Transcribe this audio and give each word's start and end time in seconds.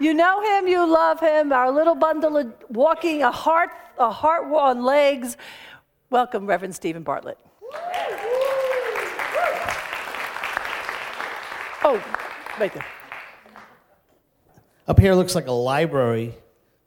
You 0.00 0.14
know 0.14 0.40
him, 0.40 0.66
you 0.66 0.90
love 0.90 1.20
him, 1.20 1.52
our 1.52 1.70
little 1.70 1.94
bundle 1.94 2.38
of 2.38 2.54
walking 2.70 3.22
a 3.22 3.30
heart, 3.30 3.68
a 3.98 4.10
heart 4.10 4.50
on 4.50 4.82
legs. 4.82 5.36
Welcome, 6.08 6.46
Reverend 6.46 6.74
Stephen 6.74 7.02
Bartlett. 7.02 7.36
Oh, 11.82 12.02
right 12.58 12.72
there. 12.72 12.86
Up 14.88 14.98
here 14.98 15.14
looks 15.14 15.34
like 15.34 15.46
a 15.46 15.52
library. 15.52 16.34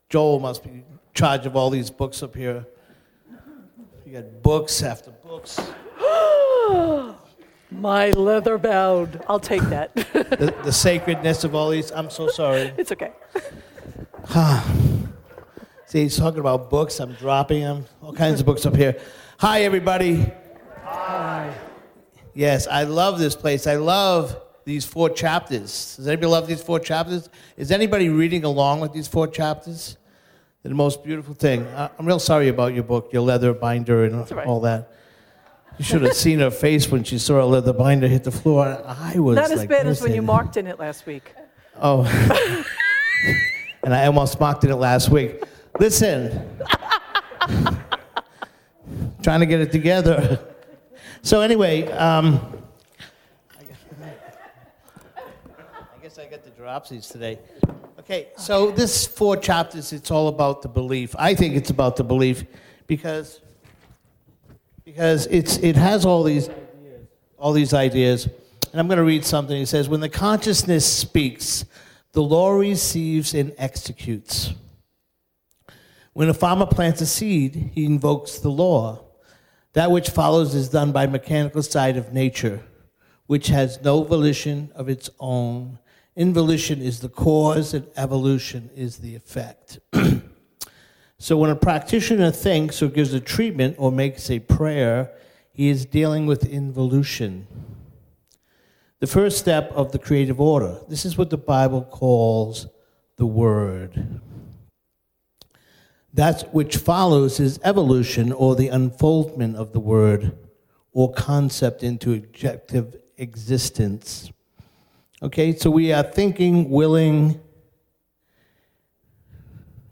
Joel 0.09 0.39
must 0.39 0.63
be 0.63 0.71
in 0.71 0.83
charge 1.13 1.45
of 1.45 1.55
all 1.55 1.69
these 1.69 1.91
books 1.91 2.23
up 2.23 2.35
here. 2.35 2.65
You 4.07 4.13
got 4.13 4.41
books 4.41 4.81
after 4.81 5.11
books. 5.11 5.59
My 7.73 8.11
leather 8.11 8.57
bound. 8.57 9.21
I'll 9.27 9.39
take 9.39 9.63
that. 9.63 9.95
the, 9.95 10.55
the 10.63 10.71
sacredness 10.71 11.43
of 11.43 11.55
all 11.55 11.69
these. 11.69 11.91
I'm 11.91 12.09
so 12.09 12.27
sorry. 12.27 12.73
it's 12.77 12.91
okay. 12.91 13.11
See, 15.85 16.03
he's 16.03 16.17
talking 16.17 16.39
about 16.39 16.69
books. 16.69 16.99
I'm 16.99 17.13
dropping 17.13 17.61
them. 17.61 17.85
All 18.01 18.13
kinds 18.13 18.39
of 18.39 18.45
books 18.45 18.65
up 18.65 18.75
here. 18.75 18.99
Hi, 19.39 19.63
everybody. 19.63 20.31
Hi. 20.83 21.53
Yes, 22.33 22.67
I 22.67 22.83
love 22.83 23.19
this 23.19 23.35
place. 23.35 23.67
I 23.67 23.75
love 23.75 24.39
these 24.65 24.85
four 24.85 25.09
chapters. 25.09 25.95
Does 25.97 26.07
anybody 26.07 26.27
love 26.27 26.47
these 26.47 26.63
four 26.63 26.79
chapters? 26.79 27.29
Is 27.57 27.71
anybody 27.71 28.09
reading 28.09 28.43
along 28.43 28.79
with 28.79 28.93
these 28.93 29.07
four 29.07 29.27
chapters? 29.27 29.97
They're 30.61 30.69
the 30.69 30.75
most 30.75 31.03
beautiful 31.03 31.33
thing. 31.33 31.67
I'm 31.75 32.05
real 32.05 32.19
sorry 32.19 32.47
about 32.47 32.73
your 32.73 32.83
book, 32.83 33.11
your 33.11 33.21
leather 33.21 33.53
binder, 33.53 34.05
and 34.05 34.31
right. 34.31 34.47
all 34.47 34.61
that. 34.61 34.93
You 35.77 35.85
should 35.85 36.03
have 36.03 36.13
seen 36.13 36.39
her 36.39 36.51
face 36.51 36.89
when 36.89 37.03
she 37.03 37.17
saw 37.17 37.41
a 37.41 37.45
leather 37.45 37.73
binder 37.73 38.07
hit 38.07 38.23
the 38.23 38.31
floor. 38.31 38.81
I 38.85 39.17
was 39.17 39.35
not 39.35 39.51
as 39.51 39.59
like, 39.59 39.69
bad 39.69 39.87
as 39.87 40.01
when 40.01 40.13
you 40.13 40.21
marked 40.21 40.55
in 40.57 40.67
it 40.67 40.77
last 40.79 41.05
week. 41.07 41.33
Oh, 41.81 42.03
and 43.83 43.93
I 43.93 44.05
almost 44.05 44.39
marked 44.39 44.63
in 44.63 44.69
it 44.69 44.75
last 44.75 45.09
week. 45.09 45.43
Listen, 45.79 46.47
trying 49.23 49.39
to 49.39 49.47
get 49.47 49.61
it 49.61 49.71
together. 49.71 50.39
So 51.23 51.41
anyway, 51.41 51.87
um, 51.93 52.39
I 53.59 53.63
guess 56.03 56.19
I 56.19 56.25
got 56.27 56.43
the 56.43 56.51
dropsies 56.51 57.11
today. 57.11 57.39
Okay, 57.99 58.27
so 58.37 58.69
this 58.69 59.07
four 59.07 59.37
chapters, 59.37 59.91
it's 59.91 60.11
all 60.11 60.27
about 60.27 60.61
the 60.61 60.67
belief. 60.67 61.15
I 61.17 61.33
think 61.33 61.55
it's 61.55 61.71
about 61.71 61.95
the 61.95 62.03
belief 62.03 62.43
because 62.85 63.39
because 64.85 65.27
it's, 65.27 65.57
it 65.57 65.75
has 65.75 66.05
all 66.05 66.23
these, 66.23 66.49
all 67.37 67.53
these 67.53 67.73
ideas. 67.73 68.25
And 68.25 68.79
I'm 68.79 68.87
going 68.87 68.97
to 68.97 69.03
read 69.03 69.23
something. 69.25 69.55
He 69.55 69.65
says, 69.65 69.87
When 69.87 69.99
the 69.99 70.09
consciousness 70.09 70.85
speaks, 70.85 71.65
the 72.13 72.23
law 72.23 72.51
receives 72.51 73.33
and 73.33 73.53
executes. 73.57 74.53
When 76.13 76.29
a 76.29 76.33
farmer 76.33 76.67
plants 76.67 77.01
a 77.01 77.05
seed, 77.05 77.71
he 77.73 77.85
invokes 77.85 78.39
the 78.39 78.51
law. 78.51 79.03
That 79.73 79.89
which 79.89 80.09
follows 80.09 80.53
is 80.53 80.69
done 80.69 80.91
by 80.91 81.07
mechanical 81.07 81.63
side 81.63 81.97
of 81.97 82.13
nature, 82.13 82.61
which 83.25 83.47
has 83.47 83.81
no 83.81 84.03
volition 84.03 84.71
of 84.75 84.89
its 84.89 85.09
own. 85.19 85.79
Involution 86.15 86.81
is 86.81 86.99
the 86.99 87.09
cause, 87.09 87.73
and 87.73 87.87
evolution 87.95 88.69
is 88.75 88.97
the 88.97 89.15
effect. 89.15 89.79
So 91.23 91.37
when 91.37 91.49
a 91.49 91.55
practitioner 91.55 92.31
thinks 92.31 92.81
or 92.81 92.89
gives 92.89 93.13
a 93.13 93.19
treatment 93.21 93.77
or 93.79 93.93
makes 93.93 94.29
a 94.29 94.39
prayer, 94.39 95.09
he 95.53 95.69
is 95.69 95.85
dealing 95.85 96.25
with 96.25 96.45
involution. 96.45 97.47
The 98.99 99.07
first 99.07 99.37
step 99.37 99.71
of 99.71 99.93
the 99.93 99.99
creative 99.99 100.41
order. 100.41 100.79
This 100.89 101.05
is 101.05 101.17
what 101.17 101.29
the 101.29 101.37
Bible 101.37 101.81
calls 101.81 102.67
the 103.15 103.25
Word. 103.25 104.19
That 106.13 106.53
which 106.53 106.75
follows 106.75 107.39
is 107.39 107.57
evolution 107.63 108.33
or 108.33 108.57
the 108.57 108.67
unfoldment 108.67 109.55
of 109.55 109.71
the 109.71 109.79
Word 109.79 110.37
or 110.91 111.13
concept 111.13 111.83
into 111.83 112.11
objective 112.11 112.97
existence. 113.15 114.29
Okay, 115.21 115.55
so 115.55 115.71
we 115.71 115.93
are 115.93 116.03
thinking, 116.03 116.69
willing. 116.69 117.39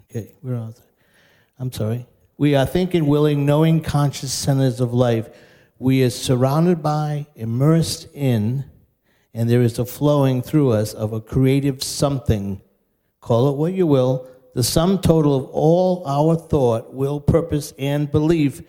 Okay, 0.09 0.35
where 0.41 0.57
are 0.57 0.71
they? 0.71 0.90
I'm 1.61 1.71
sorry. 1.71 2.07
We 2.39 2.55
are 2.55 2.65
thinking, 2.65 3.05
willing, 3.05 3.45
knowing, 3.45 3.81
conscious 3.81 4.33
centers 4.33 4.79
of 4.79 4.95
life. 4.95 5.29
We 5.77 6.03
are 6.03 6.09
surrounded 6.09 6.81
by, 6.81 7.27
immersed 7.35 8.07
in, 8.15 8.65
and 9.35 9.47
there 9.47 9.61
is 9.61 9.77
a 9.77 9.85
flowing 9.85 10.41
through 10.41 10.71
us 10.71 10.95
of 10.95 11.13
a 11.13 11.21
creative 11.21 11.83
something. 11.83 12.63
Call 13.19 13.47
it 13.49 13.57
what 13.57 13.73
you 13.73 13.85
will. 13.85 14.27
The 14.55 14.63
sum 14.63 15.01
total 15.01 15.35
of 15.35 15.45
all 15.51 16.03
our 16.07 16.35
thought, 16.35 16.95
will, 16.95 17.21
purpose, 17.21 17.75
and 17.77 18.11
belief 18.11 18.63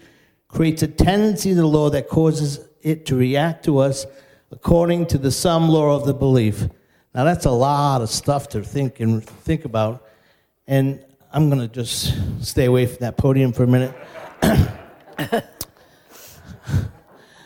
creates 0.48 0.82
a 0.82 0.86
tendency 0.86 1.52
in 1.52 1.56
the 1.56 1.66
law 1.66 1.88
that 1.88 2.10
causes 2.10 2.60
it 2.82 3.06
to 3.06 3.16
react 3.16 3.64
to 3.64 3.78
us 3.78 4.04
according 4.50 5.06
to 5.06 5.16
the 5.16 5.30
sum 5.30 5.70
law 5.70 5.96
of 5.96 6.04
the 6.04 6.12
belief. 6.12 6.68
Now 7.14 7.24
that's 7.24 7.46
a 7.46 7.50
lot 7.52 8.02
of 8.02 8.10
stuff 8.10 8.50
to 8.50 8.62
think 8.62 9.00
and 9.00 9.24
think 9.24 9.64
about. 9.64 10.06
And 10.66 11.02
I'm 11.34 11.48
going 11.48 11.66
to 11.66 11.68
just 11.68 12.14
stay 12.44 12.66
away 12.66 12.84
from 12.84 12.98
that 12.98 13.16
podium 13.16 13.54
for 13.54 13.64
a 13.64 13.66
minute. 13.66 13.94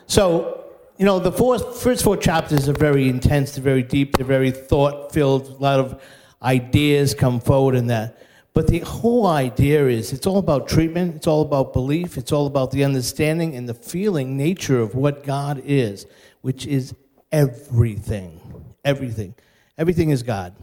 so, 0.09 0.65
you 0.99 1.05
know, 1.05 1.21
the 1.21 1.31
four, 1.31 1.59
first 1.61 2.03
four 2.03 2.17
chapters 2.17 2.69
are 2.69 2.73
very 2.73 3.09
intense, 3.09 3.53
they're 3.53 3.63
very 3.63 3.85
deep, 3.85 4.17
they're 4.17 4.27
very 4.27 4.51
thought 4.51 5.13
filled. 5.13 5.47
A 5.49 5.63
lot 5.63 5.79
of 5.79 6.03
ideas 6.43 7.15
come 7.15 7.39
forward 7.39 7.77
in 7.77 7.87
that. 7.87 8.19
But 8.55 8.67
the 8.67 8.81
whole 8.81 9.29
idea 9.29 9.87
is 9.87 10.13
it's 10.13 10.27
all 10.27 10.39
about 10.39 10.67
treatment, 10.67 11.15
it's 11.15 11.29
all 11.29 11.43
about 11.43 11.73
belief, 11.73 12.17
it's 12.17 12.33
all 12.33 12.49
about 12.49 12.73
the 12.73 12.83
understanding 12.83 13.55
and 13.55 13.69
the 13.69 13.75
feeling 13.75 14.37
nature 14.37 14.81
of 14.81 14.97
what 14.97 15.23
God 15.23 15.63
is, 15.65 16.07
which 16.41 16.67
is 16.67 16.93
everything. 17.31 18.41
Everything. 18.85 19.35
Everything 19.79 20.11
is 20.11 20.25
God. 20.25 20.57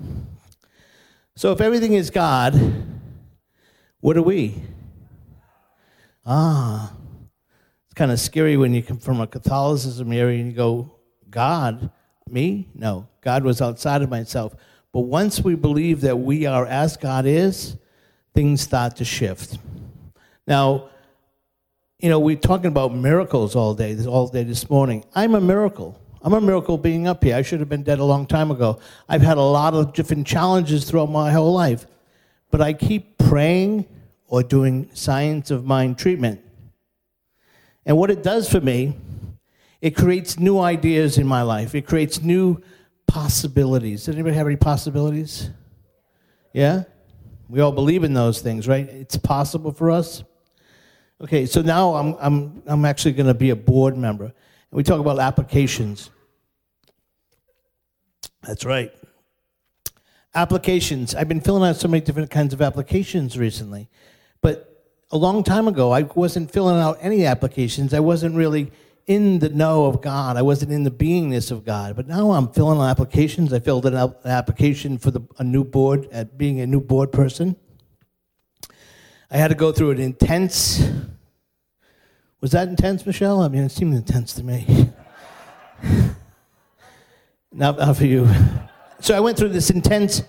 So 1.37 1.53
if 1.53 1.61
everything 1.61 1.93
is 1.93 2.09
God, 2.09 2.59
what 4.03 4.17
are 4.17 4.21
we? 4.21 4.53
Ah, 6.25 6.91
it's 7.85 7.93
kind 7.93 8.11
of 8.11 8.19
scary 8.19 8.57
when 8.57 8.73
you 8.73 8.83
come 8.83 8.97
from 8.97 9.21
a 9.21 9.27
Catholicism 9.27 10.11
area 10.11 10.41
and 10.41 10.51
you 10.51 10.57
go, 10.57 10.95
God, 11.29 11.89
me? 12.29 12.67
No, 12.75 13.07
God 13.21 13.45
was 13.45 13.61
outside 13.61 14.01
of 14.01 14.09
myself. 14.09 14.55
But 14.91 15.01
once 15.01 15.39
we 15.39 15.55
believe 15.55 16.01
that 16.01 16.19
we 16.19 16.45
are 16.45 16.65
as 16.65 16.97
God 16.97 17.25
is, 17.25 17.77
things 18.33 18.59
start 18.59 18.97
to 18.97 19.05
shift. 19.05 19.57
Now, 20.45 20.89
you 21.97 22.09
know, 22.09 22.19
we're 22.19 22.35
talking 22.35 22.67
about 22.67 22.93
miracles 22.93 23.55
all 23.55 23.73
day, 23.73 23.97
all 24.05 24.27
day 24.27 24.43
this 24.43 24.69
morning. 24.69 25.05
I'm 25.15 25.33
a 25.33 25.41
miracle. 25.41 25.97
I'm 26.21 26.33
a 26.33 26.41
miracle 26.41 26.77
being 26.77 27.07
up 27.07 27.23
here. 27.23 27.37
I 27.37 27.41
should 27.41 27.61
have 27.61 27.69
been 27.69 27.83
dead 27.83 27.99
a 27.99 28.05
long 28.05 28.25
time 28.25 28.51
ago. 28.51 28.81
I've 29.07 29.21
had 29.21 29.37
a 29.37 29.41
lot 29.41 29.73
of 29.73 29.93
different 29.93 30.27
challenges 30.27 30.83
throughout 30.83 31.09
my 31.09 31.31
whole 31.31 31.53
life. 31.53 31.85
But 32.53 32.61
I 32.61 32.73
keep 32.73 33.17
praying 33.17 33.87
or 34.27 34.43
doing 34.43 34.87
science 34.93 35.49
of 35.49 35.65
mind 35.65 35.97
treatment. 35.97 36.39
And 37.83 37.97
what 37.97 38.11
it 38.11 38.21
does 38.21 38.47
for 38.47 38.61
me, 38.61 38.95
it 39.81 39.95
creates 39.95 40.37
new 40.37 40.59
ideas 40.59 41.17
in 41.17 41.25
my 41.25 41.41
life. 41.41 41.73
It 41.73 41.87
creates 41.87 42.21
new 42.21 42.61
possibilities. 43.07 44.05
Does 44.05 44.13
anybody 44.13 44.35
have 44.35 44.45
any 44.45 44.55
possibilities? 44.55 45.49
Yeah? 46.53 46.83
We 47.49 47.59
all 47.59 47.71
believe 47.71 48.03
in 48.03 48.13
those 48.13 48.39
things, 48.39 48.67
right? 48.67 48.87
It's 48.87 49.17
possible 49.17 49.71
for 49.71 49.89
us. 49.89 50.23
Okay, 51.21 51.47
so 51.47 51.63
now 51.63 51.95
I'm, 51.95 52.15
I'm, 52.19 52.61
I'm 52.67 52.85
actually 52.85 53.13
going 53.13 53.25
to 53.25 53.33
be 53.33 53.49
a 53.49 53.55
board 53.55 53.97
member. 53.97 54.25
And 54.25 54.33
we 54.69 54.83
talk 54.83 54.99
about 54.99 55.17
applications. 55.17 56.11
That's 58.43 58.63
right 58.63 58.93
applications. 60.35 61.15
I've 61.15 61.27
been 61.27 61.41
filling 61.41 61.67
out 61.67 61.77
so 61.77 61.87
many 61.87 62.03
different 62.03 62.31
kinds 62.31 62.53
of 62.53 62.61
applications 62.61 63.37
recently. 63.37 63.89
But 64.41 64.85
a 65.11 65.17
long 65.17 65.43
time 65.43 65.67
ago, 65.67 65.91
I 65.91 66.03
wasn't 66.03 66.51
filling 66.51 66.79
out 66.79 66.97
any 67.01 67.25
applications. 67.25 67.93
I 67.93 67.99
wasn't 67.99 68.35
really 68.35 68.71
in 69.05 69.39
the 69.39 69.49
know 69.49 69.85
of 69.85 70.01
God. 70.01 70.37
I 70.37 70.41
wasn't 70.41 70.71
in 70.71 70.83
the 70.83 70.91
beingness 70.91 71.51
of 71.51 71.65
God. 71.65 71.95
But 71.95 72.07
now 72.07 72.31
I'm 72.31 72.47
filling 72.49 72.79
out 72.79 72.89
applications. 72.89 73.53
I 73.53 73.59
filled 73.59 73.85
an 73.85 74.13
application 74.25 74.97
for 74.97 75.11
the, 75.11 75.21
a 75.37 75.43
new 75.43 75.63
board, 75.63 76.07
at 76.11 76.37
being 76.37 76.61
a 76.61 76.67
new 76.67 76.81
board 76.81 77.11
person. 77.11 77.55
I 79.29 79.37
had 79.37 79.49
to 79.49 79.55
go 79.55 79.71
through 79.71 79.91
an 79.91 79.99
intense. 79.99 80.87
Was 82.39 82.51
that 82.51 82.67
intense, 82.67 83.05
Michelle? 83.05 83.41
I 83.41 83.47
mean, 83.47 83.63
it 83.63 83.71
seemed 83.71 83.93
intense 83.93 84.33
to 84.33 84.43
me. 84.43 84.89
not, 87.51 87.77
not 87.77 87.97
for 87.97 88.05
you. 88.05 88.29
So 89.03 89.13
I 89.13 89.19
went 89.19 89.37
through 89.37 89.49
this 89.49 89.69
intense 89.69 90.23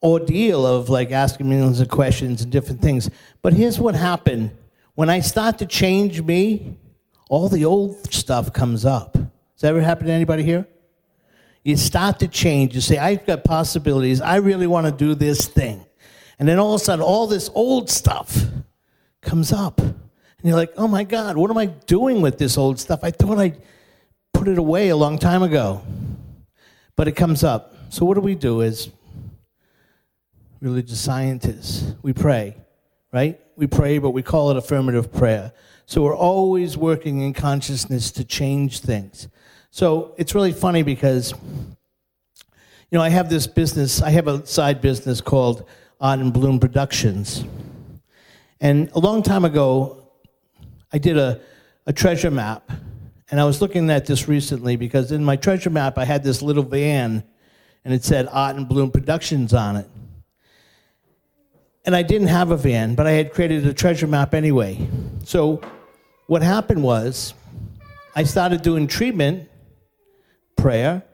ordeal 0.00 0.64
of 0.64 0.88
like 0.88 1.10
asking 1.10 1.48
millions 1.48 1.80
of 1.80 1.88
questions 1.88 2.42
and 2.42 2.52
different 2.52 2.80
things. 2.80 3.10
But 3.42 3.54
here's 3.54 3.80
what 3.80 3.96
happened 3.96 4.52
when 4.94 5.10
I 5.10 5.18
start 5.18 5.58
to 5.58 5.66
change 5.66 6.22
me, 6.22 6.78
all 7.28 7.48
the 7.48 7.64
old 7.64 8.14
stuff 8.14 8.52
comes 8.52 8.84
up. 8.84 9.14
Does 9.14 9.62
that 9.62 9.70
ever 9.70 9.80
happen 9.80 10.06
to 10.06 10.12
anybody 10.12 10.44
here? 10.44 10.64
You 11.64 11.76
start 11.76 12.20
to 12.20 12.28
change. 12.28 12.72
You 12.76 12.80
say, 12.80 12.98
I've 12.98 13.26
got 13.26 13.42
possibilities. 13.42 14.20
I 14.20 14.36
really 14.36 14.68
want 14.68 14.86
to 14.86 14.92
do 14.92 15.16
this 15.16 15.48
thing. 15.48 15.84
And 16.38 16.48
then 16.48 16.60
all 16.60 16.76
of 16.76 16.80
a 16.80 16.84
sudden, 16.84 17.04
all 17.04 17.26
this 17.26 17.50
old 17.52 17.90
stuff 17.90 18.44
comes 19.22 19.52
up. 19.52 19.80
And 19.80 19.96
you're 20.44 20.54
like, 20.54 20.72
oh 20.76 20.86
my 20.86 21.02
God, 21.02 21.36
what 21.36 21.50
am 21.50 21.58
I 21.58 21.66
doing 21.66 22.20
with 22.20 22.38
this 22.38 22.56
old 22.56 22.78
stuff? 22.78 23.00
I 23.02 23.10
thought 23.10 23.38
I 23.38 23.54
put 24.32 24.46
it 24.46 24.56
away 24.56 24.90
a 24.90 24.96
long 24.96 25.18
time 25.18 25.42
ago. 25.42 25.82
But 26.96 27.08
it 27.08 27.12
comes 27.12 27.44
up. 27.44 27.74
So 27.90 28.04
what 28.04 28.14
do 28.14 28.20
we 28.20 28.34
do 28.34 28.62
as 28.62 28.90
religious 30.60 31.00
scientists? 31.00 31.94
We 32.02 32.12
pray, 32.12 32.56
right? 33.12 33.40
We 33.56 33.66
pray, 33.66 33.98
but 33.98 34.10
we 34.10 34.22
call 34.22 34.50
it 34.50 34.56
affirmative 34.56 35.12
prayer. 35.12 35.52
So 35.86 36.02
we're 36.02 36.16
always 36.16 36.76
working 36.76 37.20
in 37.20 37.32
consciousness 37.32 38.10
to 38.12 38.24
change 38.24 38.80
things. 38.80 39.28
So 39.70 40.14
it's 40.16 40.34
really 40.34 40.52
funny 40.52 40.82
because, 40.82 41.32
you 42.90 42.98
know, 42.98 43.02
I 43.02 43.10
have 43.10 43.28
this 43.28 43.46
business, 43.46 44.02
I 44.02 44.10
have 44.10 44.26
a 44.26 44.44
side 44.46 44.80
business 44.80 45.20
called 45.20 45.64
Art 46.00 46.18
and 46.18 46.32
Bloom 46.32 46.58
Productions. 46.58 47.44
And 48.60 48.90
a 48.94 48.98
long 48.98 49.22
time 49.22 49.44
ago, 49.44 50.08
I 50.92 50.98
did 50.98 51.18
a, 51.18 51.40
a 51.86 51.92
treasure 51.92 52.30
map. 52.30 52.70
And 53.30 53.40
I 53.40 53.44
was 53.44 53.60
looking 53.60 53.90
at 53.90 54.06
this 54.06 54.28
recently 54.28 54.76
because 54.76 55.10
in 55.10 55.24
my 55.24 55.36
treasure 55.36 55.70
map, 55.70 55.98
I 55.98 56.04
had 56.04 56.22
this 56.22 56.42
little 56.42 56.62
van 56.62 57.24
and 57.84 57.94
it 57.94 58.04
said 58.04 58.28
Art 58.30 58.56
and 58.56 58.68
Bloom 58.68 58.90
Productions 58.90 59.52
on 59.52 59.76
it. 59.76 59.88
And 61.84 61.94
I 61.94 62.02
didn't 62.02 62.28
have 62.28 62.50
a 62.50 62.56
van, 62.56 62.94
but 62.94 63.06
I 63.06 63.12
had 63.12 63.32
created 63.32 63.66
a 63.66 63.72
treasure 63.72 64.06
map 64.08 64.34
anyway. 64.34 64.88
So 65.24 65.60
what 66.26 66.42
happened 66.42 66.82
was 66.82 67.34
I 68.14 68.24
started 68.24 68.62
doing 68.62 68.86
treatment, 68.86 69.48
prayer, 70.56 71.04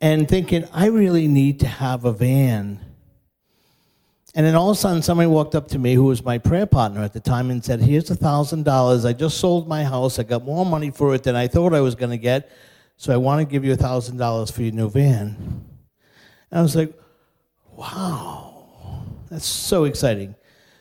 and 0.00 0.28
thinking, 0.28 0.64
I 0.72 0.86
really 0.86 1.26
need 1.26 1.60
to 1.60 1.66
have 1.66 2.04
a 2.04 2.12
van 2.12 2.80
and 4.36 4.44
then 4.44 4.56
all 4.56 4.70
of 4.70 4.76
a 4.76 4.80
sudden, 4.80 5.00
somebody 5.00 5.28
walked 5.28 5.54
up 5.54 5.68
to 5.68 5.78
me 5.78 5.94
who 5.94 6.04
was 6.04 6.24
my 6.24 6.38
prayer 6.38 6.66
partner 6.66 7.02
at 7.02 7.12
the 7.12 7.20
time 7.20 7.50
and 7.50 7.64
said, 7.64 7.80
Here's 7.80 8.10
a 8.10 8.16
$1,000. 8.16 9.08
I 9.08 9.12
just 9.12 9.38
sold 9.38 9.68
my 9.68 9.84
house. 9.84 10.18
I 10.18 10.24
got 10.24 10.44
more 10.44 10.66
money 10.66 10.90
for 10.90 11.14
it 11.14 11.22
than 11.22 11.36
I 11.36 11.46
thought 11.46 11.72
I 11.72 11.80
was 11.80 11.94
going 11.94 12.10
to 12.10 12.18
get. 12.18 12.50
So 12.96 13.12
I 13.12 13.16
want 13.16 13.40
to 13.40 13.50
give 13.50 13.64
you 13.64 13.72
a 13.72 13.76
$1,000 13.76 14.52
for 14.52 14.62
your 14.62 14.72
new 14.72 14.90
van. 14.90 15.36
And 16.50 16.58
I 16.58 16.62
was 16.62 16.74
like, 16.74 16.92
Wow, 17.76 19.04
that's 19.30 19.46
so 19.46 19.84
exciting. 19.84 20.34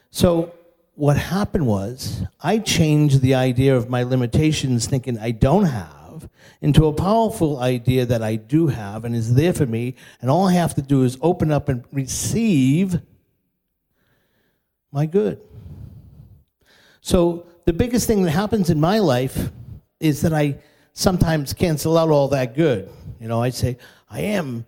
So 0.10 0.54
what 0.96 1.18
happened 1.18 1.68
was, 1.68 2.24
I 2.42 2.58
changed 2.58 3.22
the 3.22 3.36
idea 3.36 3.76
of 3.76 3.88
my 3.88 4.02
limitations, 4.02 4.88
thinking 4.88 5.20
I 5.20 5.30
don't 5.30 5.66
have, 5.66 6.28
into 6.62 6.88
a 6.88 6.94
powerful 6.94 7.60
idea 7.60 8.06
that 8.08 8.24
I 8.24 8.36
do 8.36 8.68
have 8.68 9.06
and 9.06 9.16
is 9.16 9.36
there 9.36 9.54
for 9.54 9.66
me. 9.68 9.96
And 10.22 10.32
all 10.32 10.48
I 10.48 10.54
have 10.54 10.74
to 10.76 10.82
do 10.82 11.04
is 11.04 11.18
open 11.22 11.52
up 11.52 11.70
and 11.70 11.84
receive 11.92 13.00
my 14.94 15.06
good. 15.06 15.42
So 17.02 17.48
the 17.66 17.74
biggest 17.74 18.08
thing 18.08 18.24
that 18.24 18.32
happens 18.32 18.70
in 18.70 18.80
my 18.80 19.00
life 19.00 19.52
is 20.00 20.22
that 20.22 20.34
I 20.34 20.60
sometimes 20.94 21.54
cancel 21.54 21.98
out 21.98 22.10
all 22.10 22.30
that 22.30 22.56
good. 22.56 22.90
You 23.20 23.28
know, 23.28 23.42
I 23.42 23.50
say, 23.50 23.78
I 24.10 24.22
am 24.22 24.66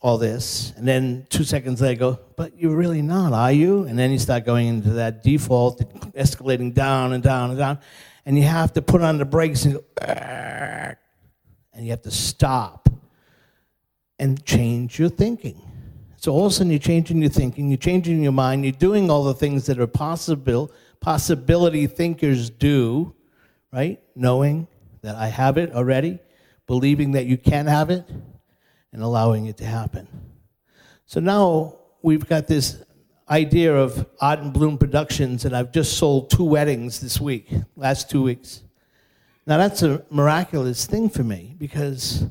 all 0.00 0.18
this. 0.18 0.72
And 0.76 0.86
then 0.86 1.26
two 1.28 1.44
seconds 1.44 1.80
later, 1.80 1.92
I 1.92 1.94
go, 1.94 2.20
but 2.36 2.58
you're 2.58 2.76
really 2.76 3.02
not, 3.02 3.32
are 3.32 3.52
you? 3.52 3.84
And 3.84 3.98
then 3.98 4.12
you 4.12 4.18
start 4.18 4.44
going 4.44 4.68
into 4.68 4.90
that 4.90 5.22
default, 5.22 5.80
escalating 6.14 6.72
down 6.72 7.12
and 7.12 7.22
down 7.22 7.50
and 7.50 7.58
down. 7.58 7.78
And 8.24 8.36
you 8.36 8.44
have 8.44 8.72
to 8.74 8.82
put 8.82 9.02
on 9.02 9.18
the 9.18 9.24
brakes 9.24 9.64
and 9.64 9.74
go, 9.74 9.84
and 10.00 10.96
you 11.84 11.90
have 11.90 12.02
to 12.02 12.10
stop 12.10 12.88
and 14.18 14.44
change 14.44 14.98
your 14.98 15.08
thinking. 15.08 15.60
So 16.22 16.30
all 16.30 16.46
of 16.46 16.52
a 16.52 16.54
sudden 16.54 16.70
you're 16.70 16.78
changing 16.78 17.20
your 17.20 17.32
thinking, 17.32 17.68
you're 17.68 17.76
changing 17.76 18.22
your 18.22 18.30
mind, 18.30 18.64
you're 18.64 18.70
doing 18.70 19.10
all 19.10 19.24
the 19.24 19.34
things 19.34 19.66
that 19.66 19.80
are 19.80 19.88
possible, 19.88 20.70
possibility 21.00 21.88
thinkers 21.88 22.48
do, 22.48 23.12
right? 23.72 24.00
Knowing 24.14 24.68
that 25.00 25.16
I 25.16 25.26
have 25.26 25.58
it 25.58 25.72
already, 25.72 26.20
believing 26.68 27.10
that 27.12 27.26
you 27.26 27.36
can 27.36 27.66
have 27.66 27.90
it, 27.90 28.08
and 28.92 29.02
allowing 29.02 29.46
it 29.46 29.56
to 29.56 29.64
happen. 29.64 30.06
So 31.06 31.18
now 31.18 31.78
we've 32.02 32.28
got 32.28 32.46
this 32.46 32.80
idea 33.28 33.74
of 33.74 34.06
Art 34.20 34.38
and 34.38 34.52
Bloom 34.52 34.78
Productions, 34.78 35.44
and 35.44 35.56
I've 35.56 35.72
just 35.72 35.98
sold 35.98 36.30
two 36.30 36.44
weddings 36.44 37.00
this 37.00 37.20
week, 37.20 37.50
last 37.74 38.08
two 38.08 38.22
weeks. 38.22 38.62
Now 39.44 39.58
that's 39.58 39.82
a 39.82 40.04
miraculous 40.08 40.86
thing 40.86 41.10
for 41.10 41.24
me 41.24 41.56
because 41.58 42.26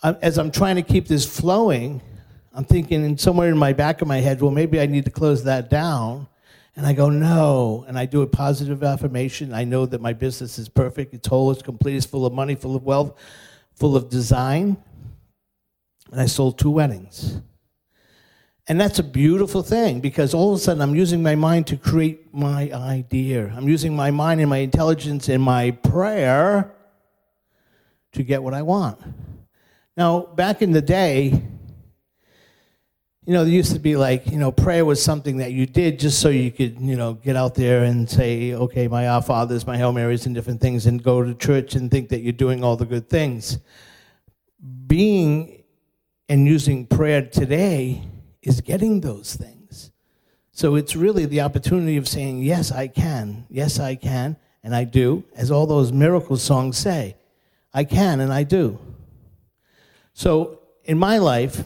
as 0.00 0.38
I'm 0.38 0.52
trying 0.52 0.76
to 0.76 0.82
keep 0.82 1.08
this 1.08 1.26
flowing, 1.26 2.02
I'm 2.52 2.64
thinking 2.64 3.16
somewhere 3.16 3.48
in 3.48 3.56
my 3.56 3.72
back 3.72 4.02
of 4.02 4.08
my 4.08 4.18
head, 4.18 4.40
well, 4.40 4.50
maybe 4.50 4.80
I 4.80 4.86
need 4.86 5.04
to 5.04 5.10
close 5.10 5.44
that 5.44 5.70
down. 5.70 6.26
And 6.76 6.86
I 6.86 6.92
go, 6.92 7.10
no. 7.10 7.84
And 7.86 7.98
I 7.98 8.06
do 8.06 8.22
a 8.22 8.26
positive 8.26 8.82
affirmation. 8.82 9.52
I 9.52 9.64
know 9.64 9.86
that 9.86 10.00
my 10.00 10.12
business 10.12 10.58
is 10.58 10.68
perfect, 10.68 11.14
it's 11.14 11.28
whole, 11.28 11.50
it's 11.50 11.62
complete, 11.62 11.96
it's 11.96 12.06
full 12.06 12.26
of 12.26 12.32
money, 12.32 12.54
full 12.54 12.74
of 12.74 12.84
wealth, 12.84 13.18
full 13.74 13.96
of 13.96 14.08
design. 14.08 14.76
And 16.10 16.20
I 16.20 16.26
sold 16.26 16.58
two 16.58 16.70
weddings. 16.70 17.40
And 18.66 18.80
that's 18.80 18.98
a 18.98 19.02
beautiful 19.02 19.62
thing 19.62 20.00
because 20.00 20.32
all 20.32 20.52
of 20.52 20.60
a 20.60 20.62
sudden 20.62 20.80
I'm 20.80 20.94
using 20.94 21.22
my 21.22 21.34
mind 21.34 21.66
to 21.68 21.76
create 21.76 22.32
my 22.32 22.70
idea. 22.72 23.52
I'm 23.56 23.68
using 23.68 23.94
my 23.94 24.10
mind 24.10 24.40
and 24.40 24.48
my 24.48 24.58
intelligence 24.58 25.28
and 25.28 25.42
my 25.42 25.72
prayer 25.72 26.72
to 28.12 28.22
get 28.22 28.42
what 28.42 28.54
I 28.54 28.62
want. 28.62 29.00
Now, 29.96 30.20
back 30.20 30.62
in 30.62 30.70
the 30.70 30.82
day, 30.82 31.42
you 33.30 33.34
know, 33.36 33.44
there 33.44 33.54
used 33.54 33.74
to 33.74 33.78
be 33.78 33.94
like, 33.94 34.26
you 34.26 34.38
know, 34.38 34.50
prayer 34.50 34.84
was 34.84 35.00
something 35.00 35.36
that 35.36 35.52
you 35.52 35.64
did 35.64 36.00
just 36.00 36.18
so 36.18 36.30
you 36.30 36.50
could, 36.50 36.80
you 36.80 36.96
know, 36.96 37.12
get 37.12 37.36
out 37.36 37.54
there 37.54 37.84
and 37.84 38.10
say, 38.10 38.54
okay, 38.54 38.88
my 38.88 39.06
Our 39.06 39.22
Fathers, 39.22 39.64
my 39.68 39.76
Hail 39.76 39.92
Marys, 39.92 40.26
and 40.26 40.34
different 40.34 40.60
things, 40.60 40.86
and 40.86 41.00
go 41.00 41.22
to 41.22 41.32
church 41.34 41.76
and 41.76 41.92
think 41.92 42.08
that 42.08 42.22
you're 42.22 42.32
doing 42.32 42.64
all 42.64 42.74
the 42.74 42.86
good 42.86 43.08
things. 43.08 43.60
Being 44.88 45.62
and 46.28 46.44
using 46.44 46.88
prayer 46.88 47.22
today 47.22 48.02
is 48.42 48.60
getting 48.62 49.00
those 49.00 49.36
things. 49.36 49.92
So 50.50 50.74
it's 50.74 50.96
really 50.96 51.24
the 51.24 51.42
opportunity 51.42 51.98
of 51.98 52.08
saying, 52.08 52.42
yes, 52.42 52.72
I 52.72 52.88
can, 52.88 53.46
yes, 53.48 53.78
I 53.78 53.94
can, 53.94 54.38
and 54.64 54.74
I 54.74 54.82
do, 54.82 55.22
as 55.36 55.52
all 55.52 55.68
those 55.68 55.92
miracle 55.92 56.36
songs 56.36 56.78
say. 56.78 57.14
I 57.72 57.84
can 57.84 58.18
and 58.18 58.32
I 58.32 58.42
do. 58.42 58.80
So 60.14 60.58
in 60.84 60.98
my 60.98 61.18
life, 61.18 61.64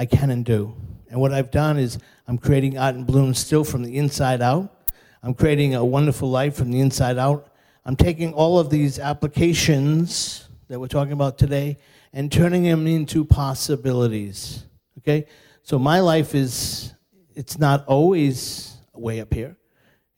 I 0.00 0.06
can 0.06 0.30
and 0.30 0.46
do. 0.46 0.74
And 1.10 1.20
what 1.20 1.30
I've 1.30 1.50
done 1.50 1.78
is 1.78 1.98
I'm 2.26 2.38
creating 2.38 2.78
art 2.78 2.94
and 2.94 3.06
bloom 3.06 3.34
still 3.34 3.64
from 3.64 3.82
the 3.82 3.98
inside 3.98 4.40
out. 4.40 4.74
I'm 5.22 5.34
creating 5.34 5.74
a 5.74 5.84
wonderful 5.84 6.30
life 6.30 6.54
from 6.54 6.70
the 6.70 6.80
inside 6.80 7.18
out. 7.18 7.48
I'm 7.84 7.96
taking 7.96 8.32
all 8.32 8.58
of 8.58 8.70
these 8.70 8.98
applications 8.98 10.48
that 10.68 10.80
we're 10.80 10.88
talking 10.88 11.12
about 11.12 11.36
today 11.36 11.76
and 12.14 12.32
turning 12.32 12.62
them 12.62 12.86
into 12.86 13.26
possibilities. 13.26 14.64
Okay? 14.96 15.26
So 15.64 15.78
my 15.78 16.00
life 16.00 16.34
is, 16.34 16.94
it's 17.34 17.58
not 17.58 17.84
always 17.84 18.78
way 18.94 19.20
up 19.20 19.34
here. 19.34 19.54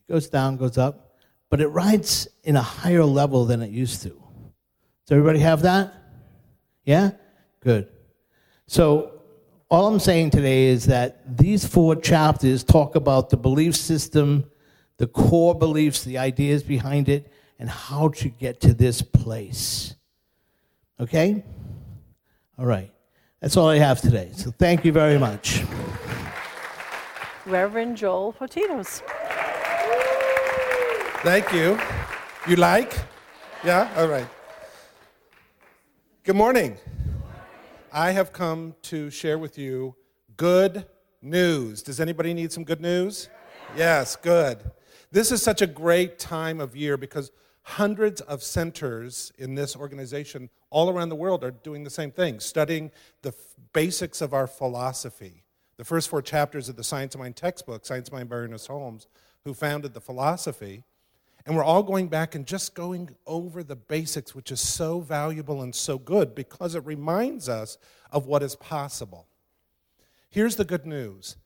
It 0.07 0.12
goes 0.12 0.29
down, 0.29 0.59
goes 0.59 0.79
up, 0.79 1.17
but 1.51 1.61
it 1.61 1.67
rides 1.67 2.29
in 2.45 2.55
a 2.55 2.62
higher 2.62 3.05
level 3.05 3.47
than 3.47 3.62
it 3.62 3.71
used 3.71 4.01
to. 4.05 4.11
Does 4.11 5.11
everybody 5.11 5.41
have 5.41 5.62
that? 5.62 5.93
Yeah? 6.85 7.11
Good. 7.59 7.89
So 8.69 9.22
all 9.73 9.87
I'm 9.87 10.00
saying 10.00 10.29
today 10.29 10.67
is 10.67 10.85
that 10.85 11.38
these 11.38 11.67
four 11.67 11.97
chapters 11.97 12.62
talk 12.62 12.95
about 12.95 13.31
the 13.31 13.38
belief 13.38 13.75
system, 13.75 14.45
the 14.99 15.07
core 15.07 15.55
beliefs, 15.55 16.05
the 16.05 16.19
ideas 16.19 16.62
behind 16.62 17.09
it, 17.09 17.33
and 17.59 17.71
how 17.71 18.09
to 18.09 18.29
get 18.29 18.61
to 18.61 18.75
this 18.75 19.00
place. 19.00 19.95
Okay? 21.00 21.43
All 22.59 22.67
right. 22.67 22.93
That's 23.41 23.57
all 23.57 23.71
I 23.71 23.79
have 23.79 24.02
today. 24.02 24.29
So 24.35 24.50
thank 24.50 24.85
you 24.85 24.93
very 24.93 25.19
much. 25.19 25.64
Reverend 27.47 27.97
Joel 27.97 28.35
Potitos. 28.35 29.00
Thank 31.23 31.50
you. 31.50 31.81
You 32.47 32.57
like? 32.57 32.93
Yeah? 33.64 33.91
All 33.97 34.07
right. 34.07 34.29
Good 36.25 36.37
morning. 36.37 36.76
I 37.95 38.13
have 38.13 38.33
come 38.33 38.75
to 38.85 39.11
share 39.11 39.39
with 39.39 39.59
you 39.59 39.95
good 40.39 40.87
news. 41.21 41.83
Does 41.83 42.01
anybody 42.01 42.33
need 42.33 42.51
some 42.51 42.65
good 42.65 42.81
news? 42.81 43.29
Yes, 43.77 44.17
good. 44.17 44.71
This 45.11 45.31
is 45.31 45.43
such 45.43 45.61
a 45.61 45.67
great 45.67 46.19
time 46.19 46.59
of 46.59 46.75
year 46.75 46.97
because 46.97 47.31
hundreds 47.65 48.23
of 48.23 48.43
centers 48.43 49.31
in 49.37 49.55
this 49.55 49.77
organization 49.77 50.49
all 50.71 50.89
around 50.89 51.11
the 51.11 51.17
world 51.17 51.45
are 51.45 51.51
doing 51.51 51.85
the 51.85 51.91
same 51.91 52.11
thing, 52.11 52.41
studying 52.41 52.91
the 53.21 53.29
f- 53.29 53.35
basics 53.75 54.23
of 54.23 54.33
our 54.33 54.47
philosophy. 54.47 55.45
The 55.77 55.85
first 55.85 56.09
four 56.09 56.23
chapters 56.23 56.71
of 56.71 56.77
the 56.77 56.85
Science 56.85 57.15
of 57.15 57.21
Mind 57.21 57.37
textbook, 57.37 57.85
Science 57.85 58.09
of 58.09 58.15
Mind 58.15 58.31
by 58.31 58.37
Ernest 58.37 58.69
Holmes, 58.69 59.07
who 59.45 59.53
founded 59.53 59.93
the 59.93 60.01
philosophy. 60.01 60.85
And 61.45 61.57
we're 61.57 61.65
all 61.65 61.83
going 61.83 62.09
back 62.09 62.35
and 62.35 62.47
just 62.47 62.75
going 62.75 63.11
over 63.27 63.65
the 63.65 63.77
basics, 63.77 64.35
which 64.35 64.53
is 64.53 64.61
so 64.61 65.01
valuable 65.01 65.63
and 65.63 65.75
so 65.75 65.99
good 65.99 66.35
because 66.35 66.75
it 66.75 66.87
reminds 66.87 67.49
us 67.49 67.79
of 68.11 68.27
what 68.27 68.43
is 68.43 68.55
possible. 68.55 69.27
Here's 70.31 70.57
the 70.57 70.65
good 70.65 70.87
news 70.87 71.37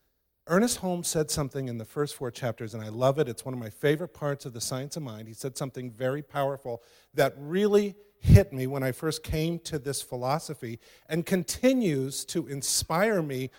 Ernest 0.49 0.79
Holmes 0.79 1.09
said 1.09 1.31
something 1.31 1.69
in 1.69 1.79
the 1.79 1.85
first 1.85 2.15
four 2.15 2.31
chapters, 2.31 2.73
and 2.73 2.85
I 2.85 2.88
love 2.88 3.19
it. 3.19 3.29
It's 3.29 3.45
one 3.45 3.55
of 3.55 3.59
my 3.59 3.71
favorite 3.71 4.15
parts 4.15 4.47
of 4.47 4.53
The 4.53 4.61
Science 4.61 4.97
of 4.97 5.03
Mind. 5.03 5.26
He 5.26 5.35
said 5.35 5.57
something 5.59 5.91
very 5.91 6.23
powerful 6.23 6.83
that 7.15 7.35
really 7.37 7.97
hit 8.21 8.53
me 8.53 8.69
when 8.69 8.85
I 8.85 8.93
first 8.93 9.25
came 9.25 9.59
to 9.61 9.79
this 9.79 10.03
philosophy 10.03 10.79
and 11.09 11.26
continues 11.26 12.25
to 12.26 12.47
inspire 12.47 13.23
me 13.23 13.50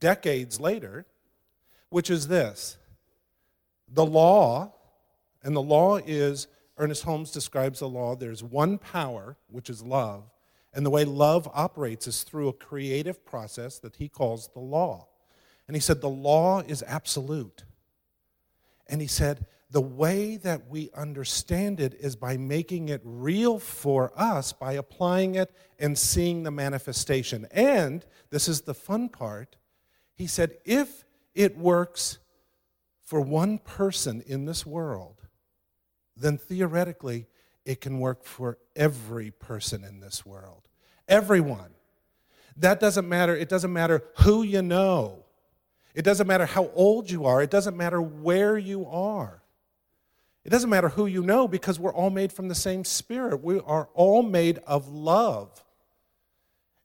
decades 0.00 0.58
later, 0.58 1.06
which 1.90 2.10
is 2.10 2.26
this 2.26 2.76
the 3.88 4.06
law, 4.06 4.72
and 5.42 5.56
the 5.56 5.62
law 5.62 5.96
is, 5.96 6.46
Ernest 6.78 7.04
Holmes 7.04 7.30
describes 7.30 7.80
the 7.80 7.88
law, 7.88 8.16
there's 8.16 8.42
one 8.42 8.78
power, 8.78 9.36
which 9.48 9.68
is 9.68 9.82
love, 9.82 10.30
and 10.74 10.86
the 10.86 10.90
way 10.90 11.04
love 11.04 11.48
operates 11.52 12.06
is 12.06 12.22
through 12.22 12.48
a 12.48 12.52
creative 12.52 13.24
process 13.24 13.78
that 13.80 13.96
he 13.96 14.08
calls 14.08 14.48
the 14.48 14.60
law. 14.60 15.08
And 15.66 15.76
he 15.76 15.80
said, 15.80 16.00
The 16.00 16.08
law 16.08 16.60
is 16.60 16.82
absolute. 16.86 17.64
And 18.86 19.00
he 19.00 19.06
said, 19.06 19.46
The 19.70 19.82
way 19.82 20.36
that 20.38 20.68
we 20.68 20.90
understand 20.94 21.78
it 21.78 21.94
is 21.94 22.16
by 22.16 22.36
making 22.36 22.88
it 22.88 23.02
real 23.04 23.58
for 23.58 24.12
us, 24.16 24.52
by 24.52 24.72
applying 24.72 25.34
it 25.34 25.54
and 25.78 25.98
seeing 25.98 26.42
the 26.42 26.50
manifestation. 26.50 27.46
And 27.50 28.04
this 28.30 28.48
is 28.48 28.62
the 28.62 28.74
fun 28.74 29.10
part. 29.10 29.56
He 30.14 30.26
said, 30.26 30.56
If 30.64 31.04
it 31.34 31.58
works 31.58 32.18
for 33.04 33.20
one 33.20 33.58
person 33.58 34.22
in 34.26 34.46
this 34.46 34.64
world, 34.64 35.21
then 36.16 36.38
theoretically 36.38 37.26
it 37.64 37.80
can 37.80 38.00
work 38.00 38.24
for 38.24 38.58
every 38.74 39.30
person 39.30 39.84
in 39.84 40.00
this 40.00 40.26
world. 40.26 40.68
Everyone. 41.08 41.70
That 42.56 42.80
doesn't 42.80 43.08
matter. 43.08 43.34
It 43.34 43.48
doesn't 43.48 43.72
matter 43.72 44.02
who 44.20 44.42
you 44.42 44.62
know. 44.62 45.24
It 45.94 46.02
doesn't 46.02 46.26
matter 46.26 46.46
how 46.46 46.70
old 46.74 47.10
you 47.10 47.26
are. 47.26 47.42
It 47.42 47.50
doesn't 47.50 47.76
matter 47.76 48.00
where 48.00 48.56
you 48.56 48.86
are. 48.86 49.42
It 50.44 50.50
doesn't 50.50 50.70
matter 50.70 50.88
who 50.88 51.06
you 51.06 51.22
know 51.22 51.46
because 51.46 51.78
we're 51.78 51.94
all 51.94 52.10
made 52.10 52.32
from 52.32 52.48
the 52.48 52.54
same 52.54 52.84
spirit. 52.84 53.42
We 53.42 53.60
are 53.60 53.88
all 53.94 54.22
made 54.22 54.58
of 54.66 54.88
love. 54.88 55.64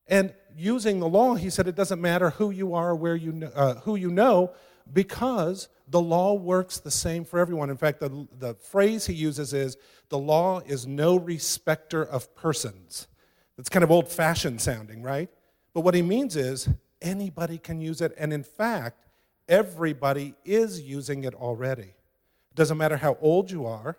And 0.08 0.34
using 0.56 1.00
the 1.00 1.08
law, 1.08 1.36
he 1.36 1.50
said 1.50 1.68
it 1.68 1.76
doesn't 1.76 2.00
matter 2.00 2.32
who 2.32 2.52
you 2.52 2.76
are 2.76 2.92
or 2.92 2.96
where 2.96 3.16
you 3.16 3.32
know, 3.32 3.52
uh, 3.56 3.76
who 3.82 3.96
you 3.96 4.12
know 4.12 4.54
because 4.94 5.70
the 5.88 6.02
law 6.02 6.34
works 6.34 6.80
the 6.80 6.92
same 6.92 7.24
for 7.26 7.40
everyone. 7.40 7.70
In 7.70 7.78
fact, 7.78 8.00
the, 8.00 8.28
the 8.40 8.56
phrase 8.56 9.06
he 9.06 9.14
uses 9.14 9.54
is 9.54 9.78
the 10.10 10.18
law 10.18 10.60
is 10.66 10.86
no 10.86 11.18
respecter 11.18 12.04
of 12.04 12.36
persons. 12.36 13.08
That's 13.56 13.70
kind 13.70 13.84
of 13.84 13.92
old 13.92 14.10
fashioned 14.10 14.62
sounding, 14.62 15.02
right? 15.02 15.30
But 15.74 15.82
what 15.82 15.94
he 15.94 16.02
means 16.02 16.36
is 16.36 16.70
Anybody 17.02 17.58
can 17.58 17.80
use 17.80 18.02
it. 18.02 18.14
And 18.18 18.34
in 18.34 18.44
fact, 18.44 19.06
everybody 19.48 20.36
is 20.44 20.82
using 20.82 21.24
it 21.24 21.36
already. 21.36 21.84
It 21.84 22.56
doesn't 22.56 22.78
matter 22.78 22.98
how 22.98 23.18
old 23.22 23.52
you 23.52 23.66
are, 23.66 23.98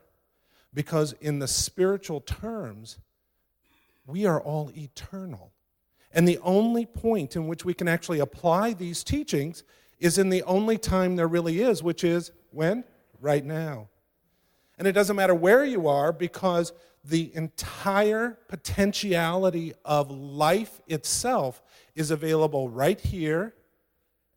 because 0.74 1.12
in 1.20 1.38
the 1.38 1.48
spiritual 1.48 2.20
terms, 2.20 2.98
we 4.06 4.26
are 4.26 4.40
all 4.40 4.70
eternal. 4.76 5.52
And 6.12 6.26
the 6.26 6.38
only 6.38 6.86
point 6.86 7.36
in 7.36 7.46
which 7.46 7.64
we 7.64 7.74
can 7.74 7.86
actually 7.86 8.18
apply 8.18 8.72
these 8.72 9.04
teachings 9.04 9.62
is 10.00 10.18
in 10.18 10.28
the 10.28 10.42
only 10.44 10.78
time 10.78 11.16
there 11.16 11.28
really 11.28 11.60
is, 11.60 11.82
which 11.82 12.04
is 12.04 12.32
when? 12.50 12.84
Right 13.20 13.44
now. 13.44 13.88
And 14.78 14.86
it 14.86 14.92
doesn't 14.92 15.16
matter 15.16 15.34
where 15.34 15.64
you 15.64 15.88
are 15.88 16.12
because 16.12 16.72
the 17.04 17.34
entire 17.34 18.38
potentiality 18.48 19.72
of 19.84 20.10
life 20.10 20.80
itself 20.86 21.62
is 21.94 22.10
available 22.10 22.68
right 22.68 23.00
here 23.00 23.54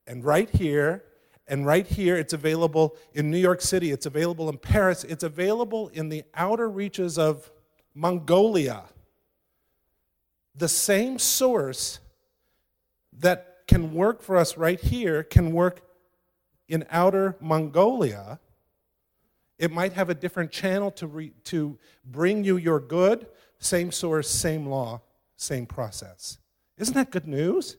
and 0.08 0.24
right 0.24 0.50
here 0.50 1.04
and 1.48 1.66
right 1.66 1.86
here. 1.86 2.18
It's 2.18 2.34
available 2.34 2.96
in 3.14 3.30
New 3.30 3.38
York 3.38 3.62
City, 3.62 3.92
it's 3.92 4.06
available 4.06 4.50
in 4.50 4.58
Paris, 4.58 5.04
it's 5.04 5.24
available 5.24 5.90
in 5.90 6.10
the 6.10 6.24
outer 6.34 6.70
reaches 6.70 7.18
of 7.18 7.52
Mongolia. 7.94 8.84
The 10.56 10.70
same 10.70 11.20
source 11.20 12.00
that 13.20 13.51
can 13.72 13.94
work 13.94 14.22
for 14.22 14.36
us 14.36 14.58
right 14.58 14.82
here 14.82 15.24
can 15.24 15.54
work 15.54 15.80
in 16.68 16.86
outer 16.92 17.38
Mongolia. 17.40 18.38
It 19.58 19.72
might 19.72 19.94
have 19.94 20.10
a 20.10 20.14
different 20.14 20.52
channel 20.52 20.92
to, 20.92 21.08
re, 21.08 21.32
to 21.46 21.80
bring 22.04 22.44
you 22.44 22.58
your 22.58 22.82
good, 22.82 23.28
same 23.60 23.90
source, 23.94 24.30
same 24.30 24.66
law, 24.66 25.00
same 25.38 25.66
process. 25.66 26.38
Isn't 26.78 26.96
that 26.96 27.12
good 27.12 27.30
news? 27.30 27.78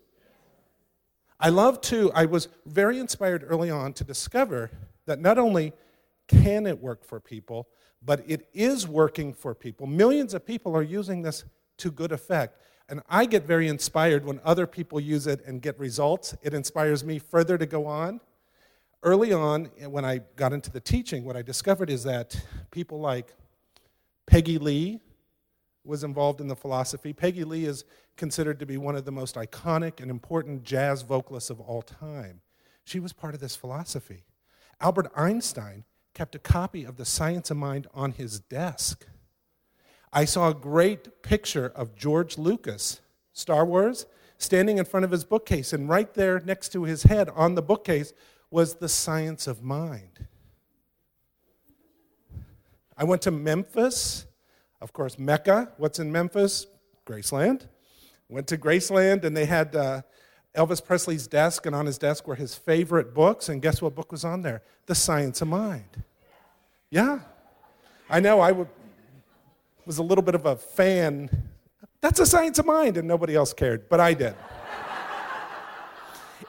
I 1.38 1.50
love 1.50 1.82
to, 1.82 2.10
I 2.14 2.24
was 2.24 2.48
very 2.64 2.98
inspired 2.98 3.44
early 3.46 3.68
on 3.68 3.92
to 3.94 4.04
discover 4.04 4.70
that 5.04 5.20
not 5.20 5.36
only 5.36 5.74
can 6.26 6.66
it 6.66 6.80
work 6.80 7.04
for 7.04 7.20
people, 7.20 7.68
but 8.02 8.24
it 8.26 8.48
is 8.54 8.88
working 8.88 9.34
for 9.34 9.54
people. 9.54 9.86
Millions 9.86 10.32
of 10.32 10.46
people 10.46 10.74
are 10.74 10.82
using 10.82 11.20
this 11.20 11.44
to 11.78 11.90
good 11.90 12.12
effect. 12.12 12.58
And 12.88 13.00
I 13.08 13.26
get 13.26 13.44
very 13.44 13.68
inspired 13.68 14.24
when 14.24 14.40
other 14.44 14.66
people 14.66 15.00
use 15.00 15.26
it 15.26 15.44
and 15.46 15.62
get 15.62 15.78
results. 15.78 16.34
It 16.42 16.52
inspires 16.52 17.04
me 17.04 17.18
further 17.18 17.56
to 17.56 17.66
go 17.66 17.86
on. 17.86 18.20
Early 19.02 19.32
on, 19.32 19.70
eh, 19.78 19.86
when 19.86 20.04
I 20.04 20.20
got 20.36 20.52
into 20.52 20.70
the 20.70 20.80
teaching, 20.80 21.24
what 21.24 21.36
I 21.36 21.42
discovered 21.42 21.90
is 21.90 22.04
that 22.04 22.40
people 22.70 23.00
like 23.00 23.34
Peggy 24.26 24.58
Lee, 24.58 25.00
was 25.84 26.04
involved 26.04 26.40
in 26.40 26.48
the 26.48 26.56
philosophy. 26.56 27.12
Peggy 27.12 27.44
Lee 27.44 27.64
is 27.64 27.84
considered 28.16 28.58
to 28.60 28.66
be 28.66 28.76
one 28.76 28.94
of 28.94 29.04
the 29.04 29.12
most 29.12 29.34
iconic 29.34 30.00
and 30.00 30.10
important 30.10 30.62
jazz 30.62 31.02
vocalists 31.02 31.50
of 31.50 31.60
all 31.60 31.82
time. 31.82 32.40
She 32.84 33.00
was 33.00 33.12
part 33.12 33.34
of 33.34 33.40
this 33.40 33.56
philosophy. 33.56 34.24
Albert 34.80 35.10
Einstein 35.16 35.84
kept 36.14 36.34
a 36.34 36.38
copy 36.38 36.84
of 36.84 36.96
The 36.96 37.04
Science 37.04 37.50
of 37.50 37.56
Mind 37.56 37.86
on 37.94 38.12
his 38.12 38.40
desk. 38.40 39.06
I 40.12 40.24
saw 40.24 40.50
a 40.50 40.54
great 40.54 41.22
picture 41.22 41.72
of 41.74 41.96
George 41.96 42.36
Lucas, 42.38 43.00
Star 43.32 43.64
Wars, 43.64 44.06
standing 44.38 44.78
in 44.78 44.84
front 44.84 45.04
of 45.04 45.10
his 45.10 45.24
bookcase, 45.24 45.72
and 45.72 45.88
right 45.88 46.12
there 46.14 46.40
next 46.40 46.70
to 46.72 46.84
his 46.84 47.04
head 47.04 47.30
on 47.30 47.54
the 47.54 47.62
bookcase 47.62 48.12
was 48.50 48.74
The 48.76 48.88
Science 48.88 49.46
of 49.46 49.62
Mind. 49.62 50.26
I 52.96 53.04
went 53.04 53.22
to 53.22 53.30
Memphis 53.30 54.26
of 54.82 54.92
course, 54.92 55.16
Mecca. 55.16 55.70
What's 55.76 56.00
in 56.00 56.10
Memphis? 56.10 56.66
Graceland. 57.06 57.68
Went 58.28 58.48
to 58.48 58.58
Graceland 58.58 59.24
and 59.24 59.36
they 59.36 59.46
had 59.46 59.76
uh, 59.76 60.02
Elvis 60.56 60.84
Presley's 60.84 61.28
desk, 61.28 61.66
and 61.66 61.74
on 61.74 61.86
his 61.86 61.98
desk 61.98 62.26
were 62.26 62.34
his 62.34 62.56
favorite 62.56 63.14
books. 63.14 63.48
And 63.48 63.62
guess 63.62 63.80
what 63.80 63.94
book 63.94 64.10
was 64.10 64.24
on 64.24 64.42
there? 64.42 64.60
The 64.86 64.96
Science 64.96 65.40
of 65.40 65.48
Mind. 65.48 66.02
Yeah. 66.90 67.20
I 68.10 68.18
know 68.18 68.40
I 68.40 68.48
w- 68.48 68.68
was 69.86 69.98
a 69.98 70.02
little 70.02 70.22
bit 70.22 70.34
of 70.34 70.46
a 70.46 70.56
fan. 70.56 71.30
That's 72.00 72.20
a 72.20 72.26
science 72.26 72.58
of 72.58 72.66
mind, 72.66 72.96
and 72.96 73.06
nobody 73.06 73.34
else 73.34 73.52
cared, 73.52 73.88
but 73.88 74.00
I 74.00 74.14
did. 74.14 74.34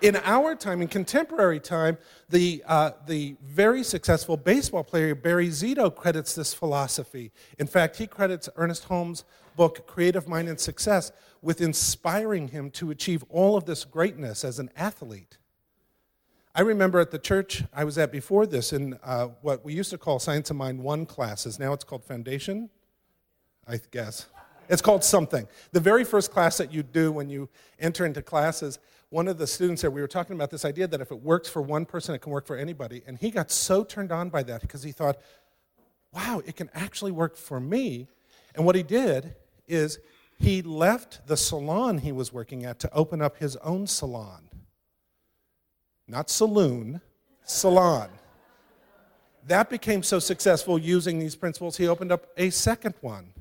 In 0.02 0.18
our 0.18 0.54
time, 0.56 0.82
in 0.82 0.90
contemporary 0.90 1.62
time, 1.62 1.98
the, 2.28 2.62
uh, 2.68 2.92
the 3.08 3.38
very 3.42 3.84
successful 3.84 4.36
baseball 4.36 4.84
player 4.84 5.16
Barry 5.16 5.48
Zito 5.48 5.96
credits 5.96 6.36
this 6.36 6.54
philosophy. 6.54 7.32
In 7.58 7.68
fact, 7.68 7.96
he 7.98 8.08
credits 8.08 8.50
Ernest 8.58 8.86
Holmes' 8.86 9.24
book, 9.56 9.88
Creative 9.88 10.28
Mind 10.28 10.50
and 10.50 10.60
Success, 10.60 11.12
with 11.42 11.62
inspiring 11.62 12.50
him 12.50 12.70
to 12.72 12.92
achieve 12.92 13.24
all 13.30 13.56
of 13.56 13.66
this 13.66 13.86
greatness 13.86 14.44
as 14.44 14.60
an 14.60 14.70
athlete. 14.76 15.38
I 16.56 16.62
remember 16.62 17.00
at 17.00 17.12
the 17.12 17.20
church 17.20 17.64
I 17.74 17.84
was 17.84 17.98
at 17.98 18.12
before 18.12 18.46
this 18.46 18.74
in 18.74 19.00
uh, 19.04 19.28
what 19.42 19.64
we 19.64 19.74
used 19.74 19.90
to 19.92 19.98
call 19.98 20.20
Science 20.20 20.50
of 20.50 20.56
Mind 20.56 20.84
1 20.84 21.06
classes. 21.06 21.60
Now 21.60 21.74
it's 21.74 21.84
called 21.84 22.04
Foundation, 22.04 22.70
I 23.68 23.80
guess. 23.92 24.28
It's 24.70 24.82
called 24.82 25.04
something. 25.04 25.48
The 25.72 25.80
very 25.80 26.04
first 26.04 26.32
class 26.32 26.58
that 26.58 26.74
you 26.74 26.84
do 26.84 27.12
when 27.12 27.30
you 27.30 27.50
enter 27.80 28.06
into 28.06 28.22
classes, 28.22 28.80
one 29.10 29.28
of 29.28 29.38
the 29.38 29.46
students 29.46 29.82
there, 29.82 29.92
we 29.92 30.02
were 30.02 30.08
talking 30.08 30.36
about 30.36 30.50
this 30.50 30.66
idea 30.66 30.88
that 30.88 31.02
if 31.02 31.12
it 31.12 31.22
works 31.22 31.50
for 31.50 31.62
one 31.62 31.86
person, 31.86 32.16
it 32.16 32.20
can 32.20 32.32
work 32.32 32.48
for 32.48 32.56
anybody. 32.56 33.04
And 33.06 33.18
he 33.18 33.30
got 33.30 33.52
so 33.52 33.84
turned 33.84 34.12
on 34.12 34.30
by 34.30 34.44
that 34.44 34.62
because 34.62 34.84
he 34.84 34.92
thought, 34.92 35.18
wow, 36.14 36.42
it 36.46 36.56
can 36.56 36.70
actually 36.74 37.12
work 37.12 37.36
for 37.36 37.60
me. 37.60 38.08
And 38.56 38.66
what 38.66 38.76
he 38.76 38.84
did 38.84 39.36
is 39.68 40.00
he 40.40 40.62
left 40.62 41.28
the 41.28 41.38
salon 41.38 42.00
he 42.00 42.12
was 42.12 42.34
working 42.34 42.66
at 42.66 42.80
to 42.80 42.94
open 42.94 43.22
up 43.22 43.38
his 43.38 43.56
own 43.58 43.88
salon. 43.88 44.50
Not 46.08 46.30
saloon, 46.30 47.02
salon. 47.44 48.10
That 49.48 49.70
became 49.70 50.04
so 50.04 50.20
successful 50.20 50.80
using 50.80 51.20
these 51.20 51.36
principles, 51.36 51.78
he 51.78 51.88
opened 51.88 52.12
up 52.12 52.28
a 52.38 52.50
second 52.50 52.96
one 53.02 53.34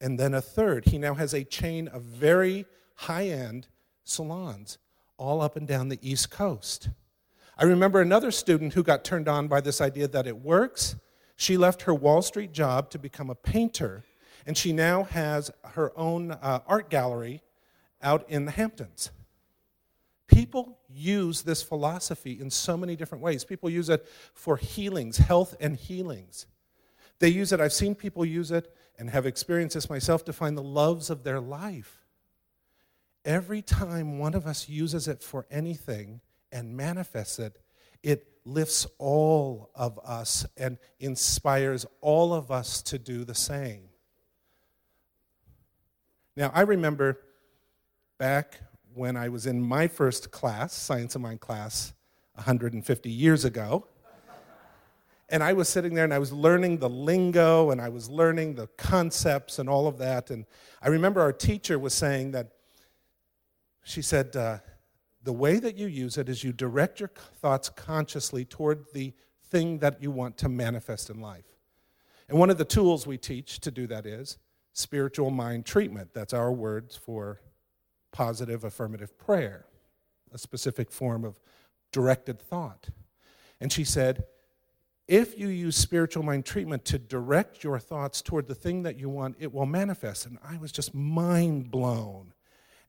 and 0.00 0.18
then 0.18 0.34
a 0.34 0.40
third. 0.40 0.86
He 0.86 0.98
now 0.98 1.14
has 1.14 1.34
a 1.34 1.44
chain 1.44 1.88
of 1.88 2.02
very 2.02 2.66
high 2.94 3.28
end 3.28 3.68
salons 4.04 4.78
all 5.16 5.40
up 5.42 5.56
and 5.56 5.68
down 5.68 5.88
the 5.88 5.98
East 6.02 6.30
Coast. 6.30 6.88
I 7.58 7.64
remember 7.64 8.00
another 8.00 8.30
student 8.30 8.72
who 8.72 8.82
got 8.82 9.04
turned 9.04 9.28
on 9.28 9.46
by 9.46 9.60
this 9.60 9.80
idea 9.80 10.08
that 10.08 10.26
it 10.26 10.38
works. 10.38 10.96
She 11.36 11.58
left 11.58 11.82
her 11.82 11.94
Wall 11.94 12.22
Street 12.22 12.52
job 12.52 12.90
to 12.90 12.98
become 12.98 13.28
a 13.28 13.34
painter, 13.34 14.04
and 14.46 14.56
she 14.56 14.72
now 14.72 15.04
has 15.04 15.50
her 15.72 15.92
own 15.96 16.32
uh, 16.32 16.60
art 16.66 16.88
gallery 16.88 17.42
out 18.02 18.24
in 18.30 18.46
the 18.46 18.50
Hamptons. 18.50 19.10
People 20.26 20.78
use 20.88 21.42
this 21.42 21.62
philosophy 21.62 22.38
in 22.40 22.50
so 22.50 22.76
many 22.76 22.96
different 22.96 23.22
ways. 23.22 23.44
People 23.44 23.68
use 23.68 23.90
it 23.90 24.06
for 24.32 24.56
healings, 24.56 25.18
health 25.18 25.54
and 25.60 25.76
healings. 25.76 26.46
They 27.18 27.28
use 27.28 27.52
it, 27.52 27.60
I've 27.60 27.72
seen 27.72 27.94
people 27.94 28.24
use 28.24 28.50
it 28.50 28.74
and 29.00 29.08
have 29.08 29.24
experienced 29.24 29.74
this 29.74 29.88
myself 29.88 30.26
to 30.26 30.32
find 30.32 30.58
the 30.58 30.62
loves 30.62 31.08
of 31.08 31.24
their 31.24 31.40
life. 31.40 32.04
Every 33.24 33.62
time 33.62 34.18
one 34.18 34.34
of 34.34 34.46
us 34.46 34.68
uses 34.68 35.08
it 35.08 35.22
for 35.22 35.46
anything 35.50 36.20
and 36.52 36.76
manifests 36.76 37.38
it, 37.38 37.58
it 38.02 38.26
lifts 38.44 38.86
all 38.98 39.70
of 39.74 39.98
us 40.04 40.44
and 40.58 40.76
inspires 40.98 41.86
all 42.02 42.34
of 42.34 42.50
us 42.50 42.82
to 42.82 42.98
do 42.98 43.24
the 43.24 43.34
same. 43.34 43.88
Now, 46.36 46.50
I 46.54 46.60
remember 46.60 47.20
back 48.18 48.60
when 48.92 49.16
I 49.16 49.30
was 49.30 49.46
in 49.46 49.62
my 49.62 49.88
first 49.88 50.30
class, 50.30 50.74
Science 50.74 51.14
of 51.14 51.22
Mind 51.22 51.40
class, 51.40 51.94
150 52.34 53.10
years 53.10 53.46
ago. 53.46 53.86
And 55.30 55.44
I 55.44 55.52
was 55.52 55.68
sitting 55.68 55.94
there 55.94 56.04
and 56.04 56.12
I 56.12 56.18
was 56.18 56.32
learning 56.32 56.78
the 56.78 56.90
lingo 56.90 57.70
and 57.70 57.80
I 57.80 57.88
was 57.88 58.10
learning 58.10 58.56
the 58.56 58.66
concepts 58.76 59.58
and 59.60 59.68
all 59.68 59.86
of 59.86 59.98
that. 59.98 60.30
And 60.30 60.44
I 60.82 60.88
remember 60.88 61.20
our 61.20 61.32
teacher 61.32 61.78
was 61.78 61.94
saying 61.94 62.32
that, 62.32 62.48
she 63.82 64.02
said, 64.02 64.36
uh, 64.36 64.58
the 65.22 65.32
way 65.32 65.58
that 65.58 65.76
you 65.76 65.86
use 65.86 66.18
it 66.18 66.28
is 66.28 66.44
you 66.44 66.52
direct 66.52 67.00
your 67.00 67.10
thoughts 67.40 67.68
consciously 67.68 68.44
toward 68.44 68.86
the 68.92 69.12
thing 69.44 69.78
that 69.78 70.02
you 70.02 70.10
want 70.10 70.36
to 70.38 70.48
manifest 70.48 71.10
in 71.10 71.20
life. 71.20 71.44
And 72.28 72.38
one 72.38 72.50
of 72.50 72.58
the 72.58 72.64
tools 72.64 73.06
we 73.06 73.18
teach 73.18 73.60
to 73.60 73.70
do 73.70 73.86
that 73.86 74.06
is 74.06 74.38
spiritual 74.72 75.30
mind 75.30 75.64
treatment. 75.64 76.14
That's 76.14 76.32
our 76.32 76.52
words 76.52 76.96
for 76.96 77.40
positive 78.12 78.64
affirmative 78.64 79.18
prayer, 79.18 79.66
a 80.32 80.38
specific 80.38 80.90
form 80.90 81.24
of 81.24 81.40
directed 81.92 82.40
thought. 82.40 82.88
And 83.60 83.72
she 83.72 83.84
said, 83.84 84.24
if 85.10 85.36
you 85.36 85.48
use 85.48 85.74
spiritual 85.74 86.22
mind 86.22 86.44
treatment 86.44 86.84
to 86.84 86.96
direct 86.96 87.64
your 87.64 87.80
thoughts 87.80 88.22
toward 88.22 88.46
the 88.46 88.54
thing 88.54 88.84
that 88.84 88.96
you 88.96 89.08
want, 89.08 89.34
it 89.40 89.52
will 89.52 89.66
manifest. 89.66 90.24
And 90.24 90.38
I 90.48 90.56
was 90.56 90.70
just 90.70 90.94
mind 90.94 91.68
blown. 91.72 92.32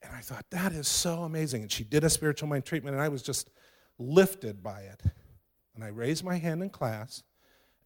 And 0.03 0.15
I 0.15 0.19
thought, 0.19 0.45
that 0.51 0.71
is 0.71 0.87
so 0.87 1.23
amazing. 1.23 1.63
And 1.63 1.71
she 1.71 1.83
did 1.83 2.03
a 2.03 2.11
spiritual 2.11 2.47
mind 2.47 2.63
treatment, 2.63 2.93
and 2.95 3.03
I 3.03 3.09
was 3.09 3.23
just 3.23 3.49
lifted 3.97 4.61
by 4.61 4.81
it. 4.81 5.01
And 5.73 5.83
I 5.83 5.87
raised 5.87 6.23
my 6.23 6.37
hand 6.37 6.61
in 6.61 6.69
class, 6.69 7.23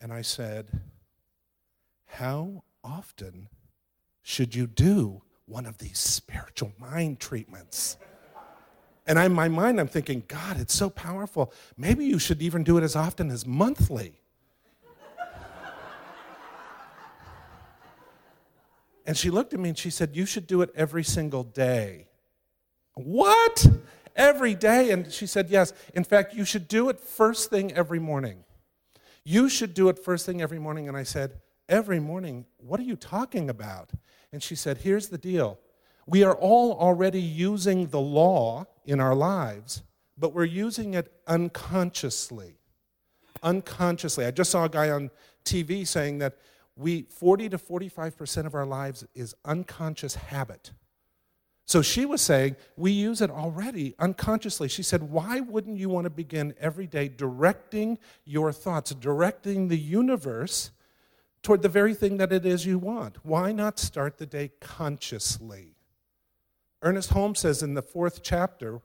and 0.02 0.12
I 0.12 0.22
said, 0.22 0.82
How 2.06 2.66
often 2.84 3.48
should 4.22 4.54
you 4.54 4.68
do 4.68 5.22
one 5.46 5.66
of 5.66 5.78
these 5.78 5.98
spiritual 5.98 6.74
mind 6.78 7.22
treatments? 7.22 7.96
And 9.08 9.18
in 9.18 9.32
my 9.32 9.48
mind, 9.48 9.80
I'm 9.80 9.88
thinking, 9.88 10.24
God, 10.28 10.60
it's 10.60 10.74
so 10.74 10.90
powerful. 10.90 11.54
Maybe 11.78 12.04
you 12.04 12.20
should 12.20 12.42
even 12.42 12.66
do 12.66 12.78
it 12.78 12.84
as 12.84 12.98
often 12.98 13.32
as 13.32 13.46
monthly. 13.46 14.20
And 19.06 19.16
she 19.16 19.30
looked 19.30 19.54
at 19.54 19.60
me 19.60 19.70
and 19.70 19.78
she 19.78 19.90
said, 19.90 20.16
You 20.16 20.26
should 20.26 20.48
do 20.48 20.62
it 20.62 20.72
every 20.76 21.04
single 21.04 21.44
day. 21.44 22.08
What? 22.96 23.68
Every 24.16 24.56
day? 24.56 24.92
And 24.92 25.12
she 25.12 25.28
said, 25.28 25.50
Yes. 25.50 25.74
In 25.94 26.04
fact, 26.04 26.34
you 26.34 26.46
should 26.46 26.68
do 26.68 26.90
it 26.90 27.00
first 27.00 27.50
thing 27.50 27.72
every 27.74 28.00
morning. 28.00 28.44
You 29.24 29.50
should 29.50 29.74
do 29.74 29.90
it 29.90 30.00
first 30.00 30.26
thing 30.26 30.42
every 30.42 30.60
morning. 30.60 30.88
And 30.88 30.98
I 30.98 31.04
said, 31.04 31.40
Every 31.70 32.00
morning? 32.00 32.46
What 32.58 32.80
are 32.80 32.84
you 32.84 32.96
talking 32.96 33.50
about? 33.50 33.92
And 34.32 34.42
she 34.42 34.56
said, 34.56 34.80
Here's 34.80 35.10
the 35.10 35.18
deal. 35.18 35.60
We 36.08 36.24
are 36.24 36.36
all 36.36 36.74
already 36.74 37.22
using 37.22 37.88
the 37.88 38.00
law 38.00 38.66
in 38.86 39.00
our 39.00 39.16
lives, 39.16 39.82
but 40.18 40.34
we're 40.34 40.46
using 40.46 40.94
it 40.94 41.12
unconsciously. 41.28 42.60
Unconsciously. 43.42 44.26
I 44.26 44.32
just 44.32 44.52
saw 44.52 44.66
a 44.66 44.70
guy 44.70 44.90
on 44.90 45.10
TV 45.44 45.86
saying 45.86 46.20
that 46.20 46.38
we 46.76 47.04
40 47.04 47.50
to 47.50 47.58
45% 47.58 48.46
of 48.46 48.56
our 48.56 48.66
lives 48.66 49.06
is 49.14 49.36
unconscious 49.46 50.16
habit. 50.16 50.72
So 51.68 51.82
she 51.82 52.06
was 52.06 52.22
saying, 52.22 52.58
we 52.78 52.92
use 52.92 53.22
it 53.22 53.32
already 53.32 53.96
unconsciously. 53.98 54.68
She 54.68 54.84
said, 54.84 55.04
why 55.04 55.40
wouldn't 55.40 55.80
you 55.80 55.90
want 55.90 56.06
to 56.06 56.12
begin 56.12 56.54
every 56.60 56.86
day 56.86 57.08
directing 57.08 57.98
your 58.24 58.52
thoughts, 58.52 58.92
directing 58.92 59.68
the 59.68 59.78
universe 59.78 60.72
toward 61.42 61.64
the 61.64 61.70
very 61.70 61.96
thing 61.96 62.18
that 62.18 62.32
it 62.32 62.46
is 62.46 62.68
you 62.68 62.78
want? 62.78 63.18
Why 63.24 63.52
not 63.52 63.80
start 63.80 64.20
the 64.20 64.28
day 64.28 64.52
consciously? 64.60 65.76
Ernest 66.84 67.12
Holmes 67.12 67.40
says 67.40 67.64
in 67.64 67.74
the 67.74 67.82
fourth 67.82 68.22
chapter 68.22 68.82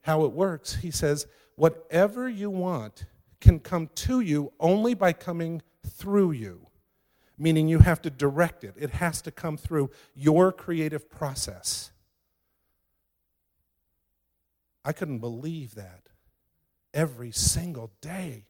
how 0.00 0.24
it 0.24 0.32
works. 0.32 0.76
He 0.76 0.90
says, 0.90 1.28
whatever 1.54 2.28
you 2.28 2.50
want 2.50 3.04
can 3.40 3.60
come 3.60 3.90
to 3.94 4.18
you 4.18 4.52
only 4.58 4.94
by 4.94 5.12
coming 5.12 5.62
through 5.86 6.32
you 6.32 6.67
meaning 7.38 7.68
you 7.68 7.78
have 7.80 8.02
to 8.02 8.10
direct 8.10 8.64
it. 8.64 8.74
It 8.76 8.90
has 8.90 9.22
to 9.22 9.30
come 9.30 9.56
through 9.56 9.90
your 10.14 10.52
creative 10.52 11.08
process. 11.08 11.90
I 14.84 14.92
couldn't 14.92 15.18
believe 15.18 15.74
that 15.76 16.08
every 16.94 17.30
single 17.30 17.92
day. 18.00 18.46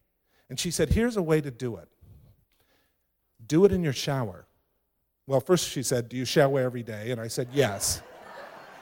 And 0.49 0.59
she 0.59 0.71
said, 0.71 0.89
Here's 0.89 1.17
a 1.17 1.21
way 1.21 1.41
to 1.41 1.51
do 1.51 1.75
it 1.77 1.89
do 3.45 3.65
it 3.65 3.71
in 3.71 3.83
your 3.83 3.93
shower. 3.93 4.45
Well, 5.27 5.39
first 5.39 5.69
she 5.69 5.83
said, 5.83 6.09
Do 6.09 6.17
you 6.17 6.25
shower 6.25 6.59
every 6.59 6.83
day? 6.83 7.11
And 7.11 7.21
I 7.21 7.27
said, 7.27 7.49
Yes. 7.53 8.01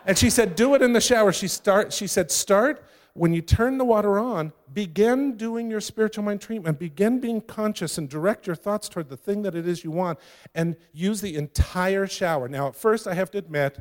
and 0.06 0.18
she 0.18 0.30
said, 0.30 0.56
Do 0.56 0.76
it 0.76 0.82
in 0.82 0.94
the 0.94 1.02
shower. 1.02 1.34
She, 1.34 1.48
start, 1.48 1.92
she 1.92 2.08
said, 2.08 2.32
Start 2.32 2.84
when 3.18 3.34
you 3.34 3.42
turn 3.42 3.78
the 3.78 3.86
water 3.86 4.20
on, 4.20 4.54
begin 4.74 5.38
doing 5.38 5.72
your 5.72 5.82
spiritual 5.82 6.24
mind 6.24 6.40
treatment. 6.40 6.78
Begin 6.78 7.20
being 7.20 7.42
conscious 7.42 7.98
and 7.98 8.08
direct 8.08 8.46
your 8.46 8.56
thoughts 8.56 8.88
toward 8.88 9.10
the 9.10 9.18
thing 9.18 9.42
that 9.42 9.56
it 9.56 9.68
is 9.68 9.84
you 9.84 9.92
want 9.92 10.20
and 10.54 10.76
use 10.94 11.22
the 11.22 11.36
entire 11.36 12.06
shower. 12.06 12.48
Now, 12.48 12.68
at 12.68 12.76
first, 12.76 13.08
I 13.08 13.16
have 13.16 13.32
to 13.32 13.40
admit, 13.40 13.80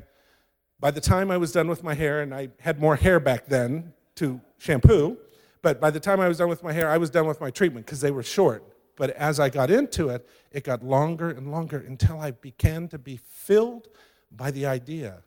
by 0.80 0.90
the 0.90 1.00
time 1.00 1.30
I 1.30 1.36
was 1.36 1.52
done 1.52 1.68
with 1.68 1.84
my 1.84 1.94
hair, 1.94 2.22
and 2.22 2.34
I 2.34 2.48
had 2.60 2.80
more 2.80 2.96
hair 2.96 3.20
back 3.20 3.46
then 3.46 3.92
to 4.16 4.40
shampoo, 4.58 5.18
but 5.60 5.80
by 5.80 5.90
the 5.90 6.00
time 6.00 6.20
I 6.20 6.28
was 6.28 6.38
done 6.38 6.48
with 6.48 6.62
my 6.62 6.72
hair, 6.72 6.88
I 6.88 6.96
was 6.96 7.10
done 7.10 7.26
with 7.26 7.40
my 7.40 7.50
treatment 7.50 7.84
because 7.84 8.00
they 8.00 8.10
were 8.10 8.22
short. 8.22 8.64
But 8.96 9.10
as 9.10 9.38
I 9.38 9.50
got 9.50 9.70
into 9.70 10.08
it, 10.08 10.26
it 10.50 10.64
got 10.64 10.82
longer 10.82 11.28
and 11.28 11.50
longer 11.50 11.84
until 11.86 12.20
I 12.20 12.30
began 12.30 12.88
to 12.88 12.98
be 12.98 13.18
filled 13.22 13.88
by 14.30 14.50
the 14.50 14.64
idea 14.64 15.22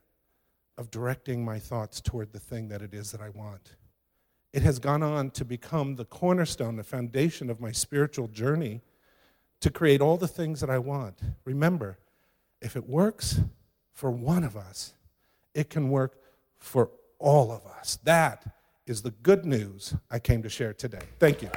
of 0.80 0.90
directing 0.90 1.46
my 1.46 1.60
thoughts 1.60 2.02
toward 2.02 2.34
the 2.34 2.40
thing 2.40 2.70
that 2.70 2.82
it 2.82 2.94
is 2.94 3.12
that 3.12 3.22
I 3.22 3.30
want 3.30 3.76
it 4.54 4.62
has 4.64 4.80
gone 4.80 5.04
on 5.04 5.30
to 5.32 5.46
become 5.46 5.96
the 5.96 6.06
cornerstone, 6.06 6.76
the 6.76 6.84
foundation 6.84 7.50
of 7.50 7.60
my 7.60 7.72
spiritual 7.72 8.28
journey 8.28 8.82
to 9.62 9.70
create 9.70 10.02
all 10.02 10.18
the 10.18 10.28
things 10.28 10.62
that 10.62 10.70
I 10.70 10.80
want. 10.80 11.20
Remember, 11.46 12.00
if 12.62 12.76
it 12.76 12.88
works 12.88 13.42
for 13.94 14.10
one 14.10 14.44
of 14.44 14.56
us, 14.56 14.94
it 15.54 15.70
can 15.70 15.90
work 15.90 16.18
for 16.58 16.90
all 17.20 17.52
of 17.52 17.66
us. 17.66 18.00
That 18.04 18.56
is 18.88 19.02
the 19.02 19.12
good 19.12 19.46
news 19.46 19.94
I 20.10 20.20
came 20.20 20.42
to 20.42 20.50
share 20.50 20.74
today. 20.74 21.02
Thank 21.20 21.42
you. 21.42 21.50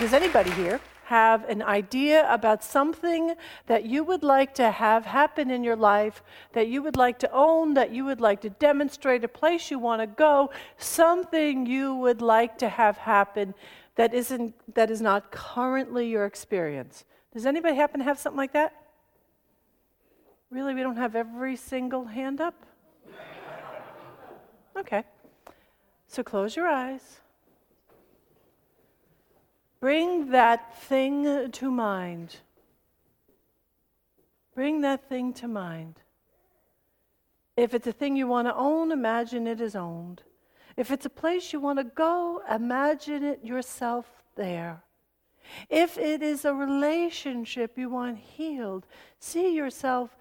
Does 0.00 0.12
anybody 0.12 0.50
here 0.50 0.80
have 1.04 1.48
an 1.48 1.62
idea 1.62 2.26
about 2.32 2.64
something 2.64 3.34
that 3.66 3.84
you 3.84 4.04
would 4.04 4.22
like 4.22 4.54
to 4.54 4.70
have 4.70 5.04
happen 5.06 5.50
in 5.50 5.62
your 5.62 5.76
life, 5.76 6.22
that 6.52 6.68
you 6.68 6.82
would 6.82 6.96
like 6.96 7.18
to 7.20 7.30
own, 7.32 7.74
that 7.74 7.92
you 7.92 8.04
would 8.04 8.20
like 8.20 8.40
to 8.40 8.50
demonstrate, 8.50 9.22
a 9.24 9.28
place 9.28 9.70
you 9.70 9.78
want 9.78 10.00
to 10.00 10.06
go, 10.06 10.50
something 10.78 11.66
you 11.66 11.94
would 11.94 12.22
like 12.22 12.58
to 12.58 12.68
have 12.68 12.96
happen 12.98 13.54
that 13.96 14.12
isn't 14.12 14.54
that 14.74 14.90
is 14.90 15.00
not 15.00 15.30
currently 15.30 16.08
your 16.08 16.24
experience. 16.24 17.04
Does 17.32 17.46
anybody 17.46 17.76
happen 17.76 18.00
to 18.00 18.04
have 18.04 18.18
something 18.18 18.36
like 18.36 18.52
that? 18.52 18.74
Really, 20.50 20.74
we 20.74 20.82
don't 20.82 20.96
have 20.96 21.16
every 21.16 21.56
single 21.56 22.04
hand 22.04 22.40
up? 22.40 22.54
Okay. 24.76 25.04
So 26.06 26.22
close 26.22 26.56
your 26.56 26.68
eyes. 26.68 27.20
Bring 29.84 30.30
that 30.30 30.74
thing 30.84 31.50
to 31.50 31.70
mind. 31.70 32.36
Bring 34.54 34.80
that 34.80 35.10
thing 35.10 35.34
to 35.34 35.46
mind. 35.46 36.00
If 37.54 37.74
it's 37.74 37.86
a 37.86 37.92
thing 37.92 38.16
you 38.16 38.26
want 38.26 38.48
to 38.48 38.54
own, 38.54 38.92
imagine 38.92 39.46
it 39.46 39.60
is 39.60 39.76
owned. 39.76 40.22
If 40.78 40.90
it's 40.90 41.04
a 41.04 41.10
place 41.10 41.52
you 41.52 41.60
want 41.60 41.80
to 41.80 41.84
go, 41.84 42.40
imagine 42.50 43.22
it 43.22 43.44
yourself 43.44 44.06
there. 44.36 44.82
If 45.68 45.98
it 45.98 46.22
is 46.22 46.46
a 46.46 46.54
relationship 46.54 47.76
you 47.76 47.90
want 47.90 48.16
healed, 48.16 48.86
see 49.20 49.54
yourself 49.54 50.16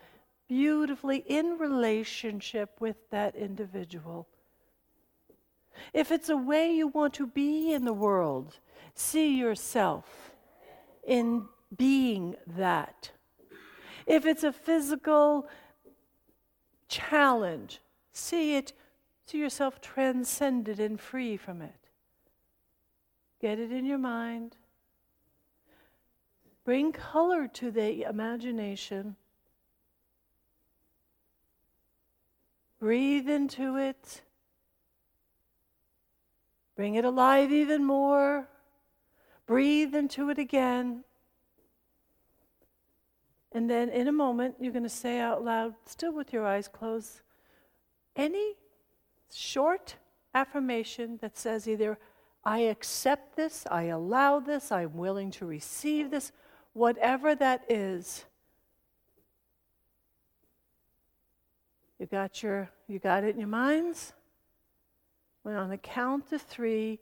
beautifully 0.50 1.24
in 1.26 1.58
relationship 1.58 2.82
with 2.82 2.98
that 3.12 3.34
individual. 3.34 4.28
If 5.94 6.12
it's 6.12 6.28
a 6.28 6.36
way 6.36 6.70
you 6.74 6.90
want 6.90 7.14
to 7.14 7.28
be 7.28 7.72
in 7.72 7.86
the 7.86 7.94
world, 7.94 8.60
see 8.96 9.38
yourself 9.38 10.34
in 11.06 11.46
being 11.76 12.36
that. 12.46 13.12
If 14.06 14.26
it's 14.26 14.44
a 14.44 14.52
physical 14.52 15.48
challenge, 16.88 17.82
see 18.12 18.56
it, 18.56 18.74
see 19.26 19.40
yourself 19.40 19.82
transcended 19.82 20.80
and 20.80 21.00
free 21.00 21.38
from 21.38 21.62
it. 21.62 21.90
Get 23.42 23.60
it 23.60 23.72
in 23.72 23.86
your 23.86 23.98
mind. 23.98 24.56
Bring 26.66 26.92
color 26.94 27.48
to 27.50 27.72
the 27.72 28.04
imagination. 28.04 29.16
Breathe 32.80 33.30
into 33.30 33.78
it. 33.78 34.22
Bring 36.76 36.96
it 36.96 37.06
alive 37.06 37.52
even 37.52 37.84
more. 37.84 38.48
Breathe 39.46 39.94
into 39.96 40.30
it 40.30 40.38
again. 40.38 41.04
And 43.52 43.70
then 43.70 43.90
in 43.90 44.08
a 44.08 44.12
moment, 44.12 44.56
you're 44.60 44.74
going 44.74 44.84
to 44.84 44.90
say 44.90 45.20
out 45.20 45.44
loud, 45.44 45.76
still 45.86 46.14
with 46.14 46.34
your 46.34 46.46
eyes 46.46 46.68
closed, 46.68 47.22
any 48.16 48.56
short 49.32 49.96
affirmation 50.34 51.18
that 51.22 51.38
says 51.38 51.68
either, 51.68 52.00
I 52.44 52.60
accept 52.60 53.36
this, 53.36 53.66
I 53.70 53.84
allow 53.84 54.40
this, 54.40 54.72
I'm 54.72 54.98
willing 54.98 55.32
to 55.32 55.46
receive 55.46 56.12
this, 56.12 56.32
whatever 56.74 57.36
that 57.36 57.64
is. 57.70 58.26
You 62.00 62.08
got 62.08 62.44
your 62.44 62.70
you 62.88 63.00
got 63.00 63.24
it 63.24 63.34
in 63.34 63.40
your 63.40 63.48
minds? 63.48 64.12
When 65.44 65.56
on 65.56 65.70
the 65.70 65.78
count 65.78 66.34
of 66.34 66.42
three, 66.42 67.00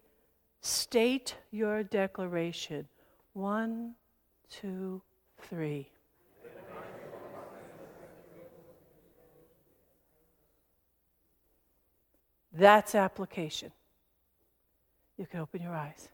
state 0.62 1.36
your 1.52 1.84
declaration. 1.84 2.88
One, 3.34 3.96
two, 4.50 5.02
three. 5.40 5.90
That's 12.54 12.96
application. 12.96 13.72
You 15.18 15.26
can 15.26 15.40
open 15.40 15.62
your 15.62 15.74
eyes. 15.74 16.10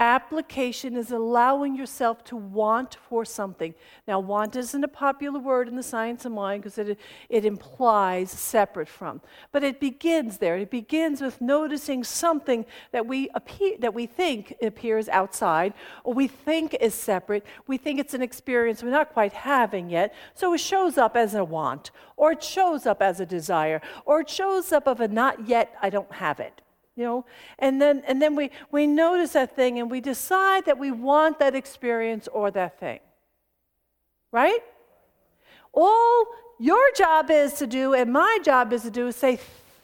Application 0.00 0.96
is 0.96 1.12
allowing 1.12 1.76
yourself 1.76 2.24
to 2.24 2.36
want 2.36 2.96
for 3.08 3.24
something. 3.24 3.74
Now, 4.08 4.18
want 4.18 4.56
isn't 4.56 4.82
a 4.82 4.88
popular 4.88 5.38
word 5.38 5.68
in 5.68 5.76
the 5.76 5.84
science 5.84 6.24
of 6.24 6.32
mind 6.32 6.64
because 6.64 6.78
it, 6.78 6.98
it 7.28 7.44
implies 7.44 8.32
separate 8.32 8.88
from. 8.88 9.20
But 9.52 9.62
it 9.62 9.78
begins 9.78 10.38
there. 10.38 10.56
It 10.56 10.70
begins 10.70 11.20
with 11.20 11.40
noticing 11.40 12.02
something 12.02 12.66
that 12.90 13.06
we, 13.06 13.28
appear, 13.34 13.76
that 13.78 13.94
we 13.94 14.06
think 14.06 14.56
appears 14.60 15.08
outside 15.08 15.74
or 16.02 16.12
we 16.12 16.26
think 16.26 16.76
is 16.80 16.94
separate. 16.94 17.46
We 17.68 17.76
think 17.76 18.00
it's 18.00 18.14
an 18.14 18.22
experience 18.22 18.82
we're 18.82 18.90
not 18.90 19.12
quite 19.12 19.32
having 19.32 19.90
yet. 19.90 20.12
So 20.34 20.52
it 20.54 20.58
shows 20.58 20.98
up 20.98 21.16
as 21.16 21.36
a 21.36 21.44
want, 21.44 21.92
or 22.16 22.32
it 22.32 22.42
shows 22.42 22.84
up 22.84 23.00
as 23.00 23.20
a 23.20 23.26
desire, 23.26 23.80
or 24.04 24.22
it 24.22 24.28
shows 24.28 24.72
up 24.72 24.88
of 24.88 25.00
a 25.00 25.06
not 25.06 25.46
yet, 25.46 25.76
I 25.80 25.88
don't 25.88 26.10
have 26.12 26.40
it 26.40 26.62
you 26.96 27.04
know? 27.04 27.24
And 27.58 27.80
then 27.80 28.02
and 28.06 28.20
then 28.20 28.36
we 28.36 28.50
we 28.70 28.86
notice 28.86 29.32
that 29.32 29.54
thing 29.56 29.78
and 29.78 29.90
we 29.90 30.00
decide 30.00 30.64
that 30.66 30.78
we 30.78 30.90
want 30.90 31.38
that 31.38 31.54
experience 31.54 32.28
or 32.28 32.50
that 32.52 32.78
thing. 32.78 33.00
Right? 34.32 34.60
All 35.72 36.26
your 36.58 36.92
job 36.96 37.30
is 37.30 37.54
to 37.54 37.66
do 37.66 37.94
and 37.94 38.12
my 38.12 38.38
job 38.42 38.72
is 38.72 38.82
to 38.82 38.90
do 38.90 39.08
is 39.08 39.16
say 39.16 39.38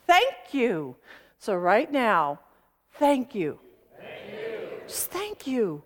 thank 0.07 0.53
you. 0.53 0.96
So 1.38 1.55
right 1.55 1.90
now 1.90 2.40
thank 2.94 3.35
you, 3.35 3.59
thank 3.99 4.33
you. 4.33 4.68
just 4.87 5.11
thank 5.11 5.46
you. 5.46 5.83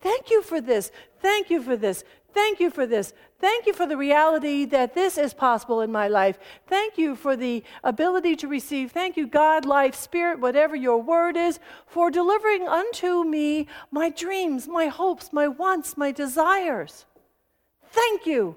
Thank 0.00 0.30
you 0.30 0.42
for 0.42 0.60
this. 0.60 0.92
Thank 1.20 1.50
you 1.50 1.60
for 1.60 1.76
this 1.76 2.04
Thank 2.38 2.60
you 2.60 2.70
for 2.70 2.86
this. 2.86 3.12
Thank 3.40 3.66
you 3.66 3.72
for 3.72 3.84
the 3.84 3.96
reality 3.96 4.64
that 4.66 4.94
this 4.94 5.18
is 5.18 5.34
possible 5.34 5.80
in 5.80 5.90
my 5.90 6.06
life. 6.06 6.38
Thank 6.68 6.96
you 6.96 7.16
for 7.16 7.36
the 7.36 7.64
ability 7.82 8.36
to 8.36 8.46
receive. 8.46 8.92
Thank 8.92 9.16
you, 9.16 9.26
God, 9.26 9.64
life, 9.64 9.96
spirit, 9.96 10.38
whatever 10.38 10.76
your 10.76 11.02
word 11.02 11.36
is, 11.36 11.58
for 11.88 12.12
delivering 12.12 12.68
unto 12.68 13.24
me 13.24 13.66
my 13.90 14.08
dreams, 14.10 14.68
my 14.68 14.86
hopes, 14.86 15.32
my 15.32 15.48
wants, 15.48 15.96
my 15.96 16.12
desires. 16.12 17.06
Thank 17.90 18.24
you. 18.24 18.56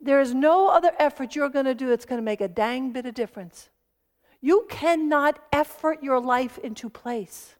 There 0.00 0.20
is 0.20 0.34
no 0.34 0.68
other 0.68 0.90
effort 0.98 1.36
you're 1.36 1.48
going 1.48 1.66
to 1.66 1.76
do 1.76 1.88
that's 1.88 2.06
going 2.06 2.20
to 2.20 2.24
make 2.24 2.40
a 2.40 2.48
dang 2.48 2.90
bit 2.90 3.06
of 3.06 3.14
difference. 3.14 3.68
You 4.40 4.66
cannot 4.68 5.38
effort 5.52 6.02
your 6.02 6.18
life 6.18 6.58
into 6.58 6.90
place. 6.90 7.54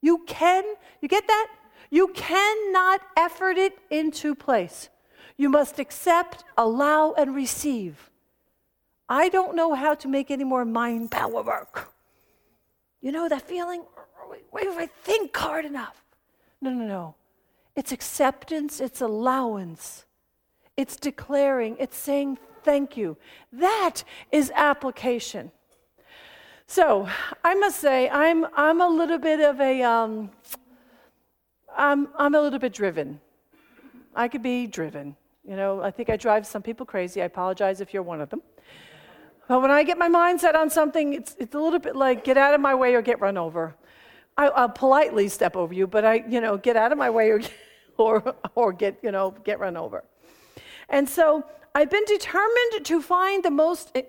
You 0.00 0.24
can, 0.26 0.64
you 1.00 1.06
get 1.06 1.28
that? 1.28 1.48
You 1.94 2.08
cannot 2.08 3.02
effort 3.16 3.56
it 3.56 3.78
into 3.88 4.34
place. 4.34 4.88
You 5.36 5.48
must 5.48 5.78
accept, 5.78 6.42
allow, 6.58 7.12
and 7.12 7.36
receive. 7.36 8.10
I 9.08 9.28
don't 9.28 9.54
know 9.54 9.74
how 9.74 9.94
to 9.94 10.08
make 10.08 10.28
any 10.32 10.42
more 10.42 10.64
mind 10.64 11.12
power 11.12 11.40
work. 11.44 11.92
You 13.00 13.12
know 13.12 13.28
that 13.28 13.42
feeling? 13.42 13.84
Wait, 14.52 14.66
if 14.66 14.76
I 14.76 14.86
think 14.86 15.36
hard 15.36 15.64
enough. 15.64 16.02
No, 16.60 16.70
no, 16.70 16.84
no. 16.84 17.14
It's 17.76 17.92
acceptance, 17.92 18.80
it's 18.80 19.00
allowance, 19.00 20.04
it's 20.76 20.96
declaring, 20.96 21.76
it's 21.78 21.96
saying 21.96 22.38
thank 22.64 22.96
you. 22.96 23.16
That 23.52 24.02
is 24.32 24.50
application. 24.56 25.52
So 26.66 27.08
I 27.44 27.54
must 27.54 27.78
say, 27.78 28.10
I'm, 28.10 28.46
I'm 28.56 28.80
a 28.80 28.88
little 28.88 29.18
bit 29.18 29.38
of 29.38 29.60
a, 29.60 29.82
um, 29.82 30.30
I'm, 31.76 32.08
I'm 32.16 32.34
a 32.34 32.40
little 32.40 32.58
bit 32.58 32.72
driven. 32.72 33.20
I 34.14 34.28
could 34.28 34.42
be 34.42 34.66
driven. 34.66 35.16
You 35.46 35.56
know, 35.56 35.82
I 35.82 35.90
think 35.90 36.08
I 36.08 36.16
drive 36.16 36.46
some 36.46 36.62
people 36.62 36.86
crazy. 36.86 37.20
I 37.20 37.26
apologize 37.26 37.80
if 37.80 37.92
you're 37.92 38.02
one 38.02 38.20
of 38.20 38.30
them. 38.30 38.42
But 39.46 39.60
when 39.60 39.70
I 39.70 39.82
get 39.82 39.98
my 39.98 40.08
mind 40.08 40.40
set 40.40 40.56
on 40.56 40.70
something, 40.70 41.12
it's, 41.12 41.36
it's 41.38 41.54
a 41.54 41.58
little 41.58 41.78
bit 41.78 41.94
like 41.94 42.24
get 42.24 42.38
out 42.38 42.54
of 42.54 42.60
my 42.60 42.74
way 42.74 42.94
or 42.94 43.02
get 43.02 43.20
run 43.20 43.36
over. 43.36 43.74
I, 44.36 44.48
will 44.48 44.68
politely 44.70 45.28
step 45.28 45.54
over 45.54 45.74
you, 45.74 45.86
but 45.86 46.04
I, 46.04 46.24
you 46.28 46.40
know, 46.40 46.56
get 46.56 46.76
out 46.76 46.92
of 46.92 46.98
my 46.98 47.10
way 47.10 47.30
or, 47.30 47.40
or, 47.98 48.34
or 48.54 48.72
get, 48.72 48.98
you 49.02 49.12
know, 49.12 49.34
get 49.44 49.60
run 49.60 49.76
over. 49.76 50.04
And 50.88 51.08
so 51.08 51.44
I've 51.74 51.90
been 51.90 52.04
determined 52.06 52.84
to 52.84 53.02
find 53.02 53.44
the 53.44 53.50
most 53.50 53.90
eh, 53.94 54.02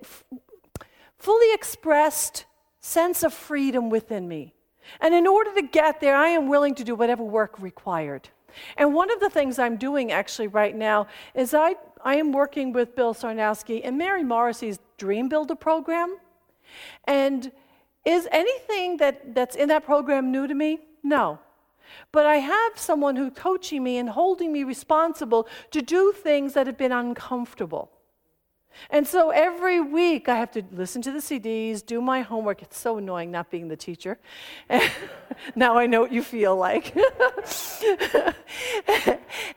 fully 1.18 1.54
expressed 1.54 2.46
sense 2.80 3.24
of 3.24 3.34
freedom 3.34 3.90
within 3.90 4.28
me. 4.28 4.55
And 5.00 5.14
in 5.14 5.28
order 5.28 5.54
to 5.56 5.62
get 5.62 6.00
there, 6.00 6.16
I 6.16 6.30
am 6.30 6.48
willing 6.48 6.76
to 6.76 6.84
do 6.84 6.96
whatever 6.96 7.24
work 7.24 7.60
required. 7.60 8.30
And 8.78 8.94
one 8.94 9.12
of 9.12 9.20
the 9.20 9.30
things 9.30 9.60
I'm 9.60 9.78
doing 9.78 10.12
actually 10.12 10.48
right 10.48 10.76
now 10.76 11.08
is 11.34 11.54
I, 11.54 11.76
I 12.04 12.16
am 12.16 12.32
working 12.32 12.72
with 12.72 12.96
Bill 12.96 13.14
Sarnowski 13.14 13.82
and 13.84 13.98
Mary 13.98 14.24
Morrissey's 14.24 14.80
Dream 14.98 15.28
Builder 15.30 15.56
program. 15.56 16.18
And 17.06 17.52
is 18.06 18.28
anything 18.32 18.98
that, 18.98 19.36
that's 19.36 19.56
in 19.56 19.70
that 19.70 19.86
program 19.86 20.32
new 20.32 20.48
to 20.48 20.54
me? 20.54 20.80
No. 21.04 21.40
But 22.12 22.26
I 22.26 22.38
have 22.38 22.78
someone 22.78 23.16
who's 23.16 23.34
coaching 23.36 23.84
me 23.84 23.98
and 23.98 24.10
holding 24.10 24.52
me 24.52 24.64
responsible 24.64 25.48
to 25.72 25.82
do 25.82 26.12
things 26.12 26.54
that 26.54 26.68
have 26.68 26.78
been 26.78 26.92
uncomfortable. 26.92 27.92
And 28.90 29.08
so 29.08 29.30
every 29.30 29.82
week 29.82 30.30
I 30.30 30.36
have 30.36 30.52
to 30.52 30.64
listen 30.72 31.02
to 31.04 31.12
the 31.12 31.20
CDs, 31.20 31.86
do 31.86 32.02
my 32.02 32.22
homework. 32.22 32.62
It's 32.62 32.78
so 32.78 32.98
annoying 32.98 33.32
not 33.32 33.50
being 33.50 33.68
the 33.68 33.78
teacher. 33.78 34.20
now 35.56 35.78
I 35.78 35.88
know 35.88 36.02
what 36.02 36.12
you 36.12 36.22
feel 36.22 36.56
like. 36.56 36.96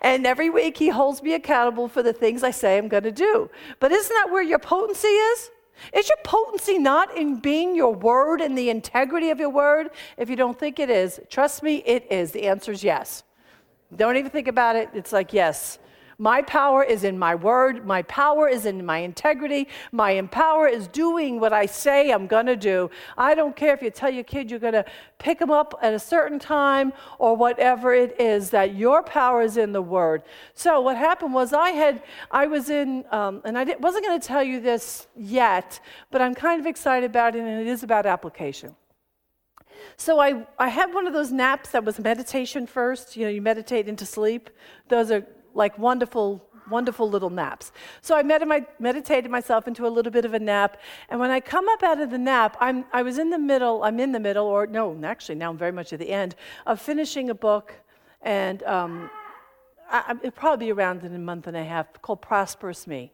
and 0.01 0.27
every 0.27 0.51
week 0.51 0.77
he 0.77 0.89
holds 0.89 1.23
me 1.23 1.35
accountable 1.35 1.89
for 1.89 2.03
the 2.03 2.13
things 2.13 2.43
I 2.43 2.51
say 2.51 2.79
I'm 2.79 2.89
going 2.89 3.05
to 3.05 3.13
do. 3.13 3.51
But 3.81 3.93
isn't 3.93 4.15
that 4.15 4.31
where 4.31 4.43
your 4.43 4.59
potency 4.59 5.09
is? 5.09 5.51
Is 5.93 6.09
your 6.09 6.19
potency 6.25 6.79
not 6.79 7.17
in 7.17 7.41
being 7.41 7.77
your 7.77 7.95
word 7.95 8.41
and 8.41 8.59
the 8.59 8.71
integrity 8.71 9.31
of 9.31 9.39
your 9.39 9.51
word? 9.51 9.91
If 10.17 10.29
you 10.29 10.37
don't 10.37 10.59
think 10.59 10.79
it 10.79 10.91
is, 10.91 11.21
trust 11.31 11.63
me, 11.63 11.83
it 11.87 12.11
is. 12.11 12.33
The 12.33 12.49
answer 12.49 12.73
is 12.73 12.83
yes. 12.83 13.23
Don't 13.95 14.17
even 14.17 14.31
think 14.31 14.49
about 14.49 14.77
it. 14.77 14.91
It's 14.93 15.13
like, 15.13 15.33
yes. 15.33 15.79
My 16.21 16.43
power 16.43 16.83
is 16.83 17.05
in 17.05 17.17
my 17.17 17.37
word. 17.37 17.87
My 17.87 18.03
power 18.03 18.49
is 18.49 18.67
in 18.67 18.85
my 18.85 18.99
integrity. 18.99 19.69
My 19.93 20.21
power 20.23 20.67
is 20.67 20.89
doing 20.89 21.39
what 21.39 21.53
I 21.53 21.67
say 21.67 22.11
I'm 22.11 22.27
going 22.27 22.47
to 22.47 22.57
do. 22.57 22.91
I 23.17 23.37
don't 23.37 23.55
care 23.55 23.73
if 23.73 23.83
you 23.83 23.91
tell 23.91 24.11
your 24.11 24.25
kid 24.25 24.51
you're 24.51 24.59
going 24.59 24.73
to 24.73 24.85
pick 25.19 25.39
them 25.39 25.53
up 25.53 25.79
at 25.81 25.95
a 25.95 25.99
certain 25.99 26.41
time 26.41 26.93
or 27.21 27.37
whatever 27.37 27.95
it 27.95 28.21
is, 28.21 28.51
that 28.51 28.75
your 28.75 29.05
power 29.05 29.43
is 29.43 29.57
in 29.57 29.71
the 29.71 29.81
word. 29.81 30.25
So 30.55 30.81
what 30.81 30.97
happened 30.97 31.35
was 31.35 31.53
I 31.53 31.71
had, 31.71 32.03
I 32.33 32.49
was 32.49 32.69
in, 32.69 33.05
um, 33.13 33.41
and 33.45 33.57
I 33.57 33.65
wasn't 33.79 34.05
going 34.05 34.21
to 34.21 34.27
tell 34.27 34.43
you 34.43 34.61
this 34.61 35.07
yet, 35.17 35.79
but 36.11 36.21
I'm 36.21 36.35
kind 36.35 36.61
of 36.61 36.67
excited 36.67 37.09
about 37.09 37.37
it, 37.37 37.41
and 37.41 37.61
it 37.61 37.69
is 37.69 37.85
about 37.85 38.07
application. 38.07 38.75
So 39.97 40.19
I, 40.19 40.47
I 40.59 40.69
had 40.69 40.93
one 40.93 41.07
of 41.07 41.13
those 41.13 41.31
naps 41.31 41.71
that 41.71 41.85
was 41.85 41.99
meditation 42.01 42.67
first. 42.67 43.17
You 43.17 43.25
know, 43.25 43.31
you 43.31 43.41
meditate 43.41 43.89
into 43.89 44.05
sleep. 44.05 44.51
Those 44.89 45.13
are 45.13 45.25
like 45.59 45.79
wonderful 45.79 46.45
wonderful 46.71 47.09
little 47.09 47.31
naps. 47.31 47.73
So 48.03 48.17
I 48.17 48.23
med- 48.23 48.67
meditated 48.79 49.31
myself 49.31 49.67
into 49.67 49.87
a 49.87 49.89
little 49.89 50.13
bit 50.13 50.25
of 50.25 50.35
a 50.35 50.39
nap. 50.39 50.77
And 51.09 51.19
when 51.19 51.31
I 51.31 51.41
come 51.41 51.67
up 51.69 51.83
out 51.83 51.99
of 52.01 52.11
the 52.11 52.19
nap, 52.19 52.59
I'm, 52.61 52.85
I 52.93 53.01
was 53.03 53.19
in 53.19 53.31
the 53.31 53.39
middle, 53.39 53.83
I'm 53.83 53.99
in 53.99 54.13
the 54.13 54.21
middle, 54.21 54.47
or 54.47 54.67
no, 54.67 54.99
actually, 55.03 55.37
now 55.37 55.51
I'm 55.51 55.57
very 55.57 55.73
much 55.73 55.93
at 55.95 55.99
the 55.99 56.11
end, 56.11 56.35
of 56.67 56.81
finishing 56.81 57.31
a 57.31 57.35
book. 57.35 57.75
And 58.21 58.63
um, 58.65 59.11
I, 59.91 60.15
it'll 60.23 60.31
probably 60.33 60.67
be 60.67 60.73
around 60.73 61.05
in 61.05 61.15
a 61.15 61.19
month 61.19 61.47
and 61.47 61.57
a 61.57 61.65
half 61.65 61.87
called 62.03 62.21
Prosperous 62.21 62.87
Me. 62.87 63.13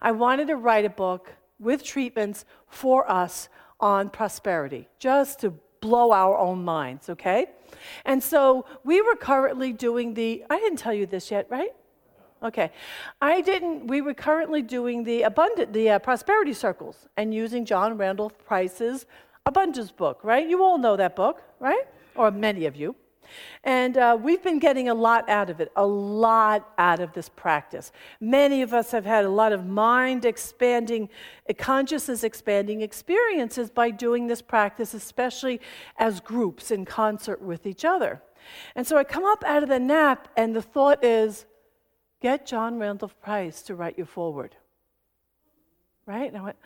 I 0.00 0.12
wanted 0.12 0.46
to 0.48 0.56
write 0.56 0.84
a 0.84 0.90
book 0.90 1.34
with 1.58 1.84
treatments 1.84 2.44
for 2.68 3.10
us 3.10 3.48
on 3.78 4.08
prosperity, 4.08 4.88
just 4.98 5.40
to 5.40 5.52
blow 5.86 6.12
our 6.12 6.36
own 6.36 6.64
minds, 6.64 7.08
okay? 7.08 7.46
And 8.04 8.22
so 8.32 8.66
we 8.84 9.00
were 9.00 9.16
currently 9.16 9.72
doing 9.72 10.14
the, 10.14 10.44
I 10.50 10.56
didn't 10.58 10.78
tell 10.78 10.96
you 11.00 11.06
this 11.06 11.30
yet, 11.30 11.46
right? 11.48 11.72
Okay. 12.42 12.70
I 13.20 13.40
didn't, 13.40 13.86
we 13.86 14.00
were 14.00 14.14
currently 14.14 14.62
doing 14.62 15.04
the 15.04 15.22
abundant, 15.22 15.72
the 15.72 15.90
uh, 15.90 15.98
prosperity 15.98 16.52
circles 16.52 16.96
and 17.16 17.32
using 17.32 17.64
John 17.64 17.96
Randolph 17.96 18.36
Price's 18.44 19.06
abundance 19.46 19.92
book, 19.92 20.20
right? 20.22 20.46
You 20.46 20.62
all 20.62 20.78
know 20.78 20.96
that 20.96 21.14
book, 21.14 21.40
right? 21.60 21.86
Or 22.16 22.30
many 22.30 22.66
of 22.66 22.74
you. 22.76 22.96
And 23.64 23.96
uh, 23.96 24.16
we've 24.20 24.42
been 24.42 24.58
getting 24.58 24.88
a 24.88 24.94
lot 24.94 25.28
out 25.28 25.50
of 25.50 25.60
it, 25.60 25.72
a 25.76 25.86
lot 25.86 26.72
out 26.78 27.00
of 27.00 27.12
this 27.12 27.28
practice. 27.28 27.92
Many 28.20 28.62
of 28.62 28.72
us 28.72 28.90
have 28.90 29.04
had 29.04 29.24
a 29.24 29.30
lot 29.30 29.52
of 29.52 29.66
mind 29.66 30.24
expanding, 30.24 31.08
consciousness 31.58 32.24
expanding 32.24 32.80
experiences 32.80 33.70
by 33.70 33.90
doing 33.90 34.26
this 34.26 34.42
practice, 34.42 34.94
especially 34.94 35.60
as 35.98 36.20
groups 36.20 36.70
in 36.70 36.84
concert 36.84 37.40
with 37.42 37.66
each 37.66 37.84
other. 37.84 38.22
And 38.74 38.86
so 38.86 38.96
I 38.96 39.04
come 39.04 39.24
up 39.24 39.42
out 39.44 39.62
of 39.62 39.68
the 39.68 39.80
nap, 39.80 40.28
and 40.36 40.54
the 40.54 40.62
thought 40.62 41.02
is 41.04 41.46
get 42.20 42.46
John 42.46 42.78
Randolph 42.78 43.20
Price 43.20 43.62
to 43.62 43.74
write 43.74 43.98
you 43.98 44.04
foreword. 44.04 44.56
Right? 46.06 46.28
And 46.28 46.36
I 46.36 46.42
went, 46.42 46.56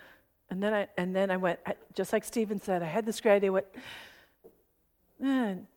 and 0.49 0.61
then 0.61 0.73
I, 0.73 0.87
and 0.97 1.15
then 1.15 1.31
I 1.31 1.37
went, 1.37 1.59
just 1.93 2.13
like 2.13 2.23
Stephen 2.23 2.61
said, 2.61 2.83
I 2.83 2.85
had 2.85 3.05
this 3.05 3.19
great 3.21 3.37
idea. 3.37 3.49
I 3.49 3.53
went, 3.53 3.67
man, 5.19 5.67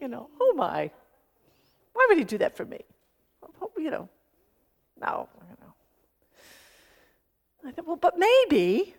you 0.00 0.08
know, 0.08 0.28
oh 0.40 0.54
my, 0.56 0.90
why 1.92 2.06
would 2.08 2.18
he 2.18 2.24
do 2.24 2.38
that 2.38 2.56
for 2.56 2.64
me? 2.64 2.80
You 3.78 3.90
know, 3.90 4.08
no, 5.00 5.28
you 5.48 5.56
know. 5.60 5.74
I 7.66 7.72
thought, 7.72 7.86
well, 7.86 7.96
but 7.96 8.18
maybe. 8.18 8.94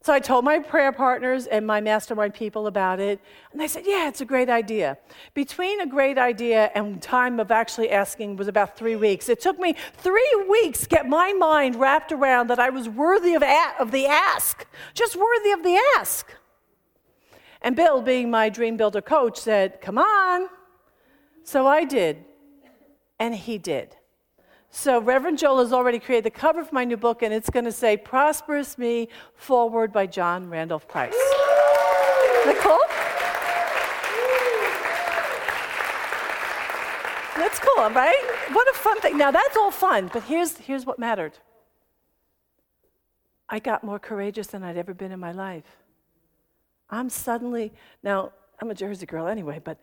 So 0.00 0.12
I 0.12 0.20
told 0.20 0.44
my 0.44 0.60
prayer 0.60 0.92
partners 0.92 1.46
and 1.46 1.66
my 1.66 1.80
mastermind 1.80 2.32
people 2.32 2.66
about 2.68 3.00
it, 3.00 3.20
and 3.52 3.60
they 3.60 3.66
said, 3.66 3.82
yeah, 3.84 4.08
it's 4.08 4.20
a 4.20 4.24
great 4.24 4.48
idea. 4.48 4.96
Between 5.34 5.80
a 5.80 5.86
great 5.86 6.18
idea 6.18 6.70
and 6.74 7.02
time 7.02 7.40
of 7.40 7.50
actually 7.50 7.90
asking 7.90 8.36
was 8.36 8.48
about 8.48 8.76
three 8.76 8.96
weeks. 8.96 9.28
It 9.28 9.40
took 9.40 9.58
me 9.58 9.74
three 9.96 10.44
weeks 10.48 10.82
to 10.82 10.88
get 10.88 11.08
my 11.08 11.32
mind 11.32 11.76
wrapped 11.76 12.12
around 12.12 12.48
that 12.48 12.60
I 12.60 12.70
was 12.70 12.88
worthy 12.88 13.34
of, 13.34 13.42
a- 13.42 13.74
of 13.80 13.90
the 13.90 14.06
ask, 14.06 14.66
just 14.94 15.16
worthy 15.16 15.50
of 15.50 15.62
the 15.64 15.78
ask. 15.98 16.32
And 17.62 17.74
Bill, 17.74 18.02
being 18.02 18.30
my 18.30 18.48
dream 18.48 18.76
builder 18.76 19.00
coach, 19.00 19.38
said, 19.38 19.80
Come 19.80 19.98
on. 19.98 20.48
So 21.42 21.66
I 21.66 21.84
did, 21.84 22.24
and 23.18 23.34
he 23.34 23.58
did. 23.58 23.96
So 24.70 25.00
Reverend 25.00 25.38
Joel 25.38 25.60
has 25.60 25.72
already 25.72 25.98
created 25.98 26.24
the 26.24 26.38
cover 26.38 26.62
for 26.62 26.74
my 26.74 26.84
new 26.84 26.96
book, 26.96 27.22
and 27.22 27.32
it's 27.32 27.48
going 27.48 27.64
to 27.64 27.72
say 27.72 27.96
Prosperous 27.96 28.76
Me 28.76 29.08
Foreword 29.34 29.92
by 29.92 30.06
John 30.06 30.50
Randolph 30.50 30.86
Price. 30.86 31.14
Cool? 32.60 32.78
That's 37.36 37.58
cool, 37.60 37.90
right? 37.90 38.22
What 38.52 38.68
a 38.68 38.74
fun 38.74 39.00
thing. 39.00 39.16
Now, 39.16 39.30
that's 39.30 39.56
all 39.56 39.70
fun, 39.70 40.10
but 40.12 40.24
here's, 40.24 40.58
here's 40.58 40.84
what 40.84 40.98
mattered 40.98 41.38
I 43.48 43.58
got 43.58 43.82
more 43.82 43.98
courageous 43.98 44.48
than 44.48 44.62
I'd 44.62 44.76
ever 44.76 44.92
been 44.92 45.12
in 45.12 45.20
my 45.20 45.32
life. 45.32 45.64
I'm 46.90 47.10
suddenly, 47.10 47.72
now, 48.02 48.32
I'm 48.60 48.70
a 48.70 48.74
Jersey 48.74 49.06
girl 49.06 49.26
anyway, 49.26 49.60
but 49.62 49.78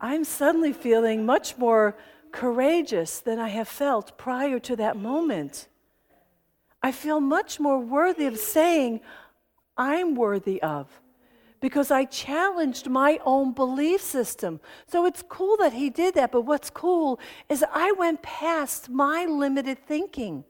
I'm 0.00 0.24
suddenly 0.24 0.72
feeling 0.72 1.26
much 1.26 1.58
more 1.58 1.96
courageous 2.32 3.20
than 3.20 3.38
I 3.38 3.48
have 3.48 3.68
felt 3.68 4.16
prior 4.16 4.58
to 4.60 4.76
that 4.76 4.96
moment. 4.96 5.68
I 6.82 6.92
feel 6.92 7.20
much 7.20 7.60
more 7.60 7.78
worthy 7.78 8.26
of 8.26 8.38
saying, 8.38 9.00
I'm 9.76 10.14
worthy 10.14 10.62
of, 10.62 10.86
because 11.60 11.90
I 11.90 12.04
challenged 12.04 12.88
my 12.88 13.18
own 13.24 13.52
belief 13.52 14.00
system. 14.00 14.60
So 14.86 15.04
it's 15.06 15.22
cool 15.28 15.56
that 15.58 15.72
he 15.72 15.90
did 15.90 16.14
that, 16.14 16.32
but 16.32 16.42
what's 16.42 16.70
cool 16.70 17.18
is 17.48 17.64
I 17.72 17.92
went 17.92 18.22
past 18.22 18.88
my 18.88 19.26
limited 19.26 19.78
thinking. 19.86 20.44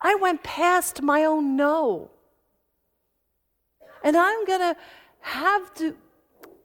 I 0.00 0.16
went 0.16 0.42
past 0.42 1.00
my 1.00 1.24
own 1.24 1.56
no. 1.56 2.10
And 4.02 4.16
I'm 4.16 4.44
going 4.44 4.60
to 4.60 4.76
have 5.24 5.72
to, 5.74 5.96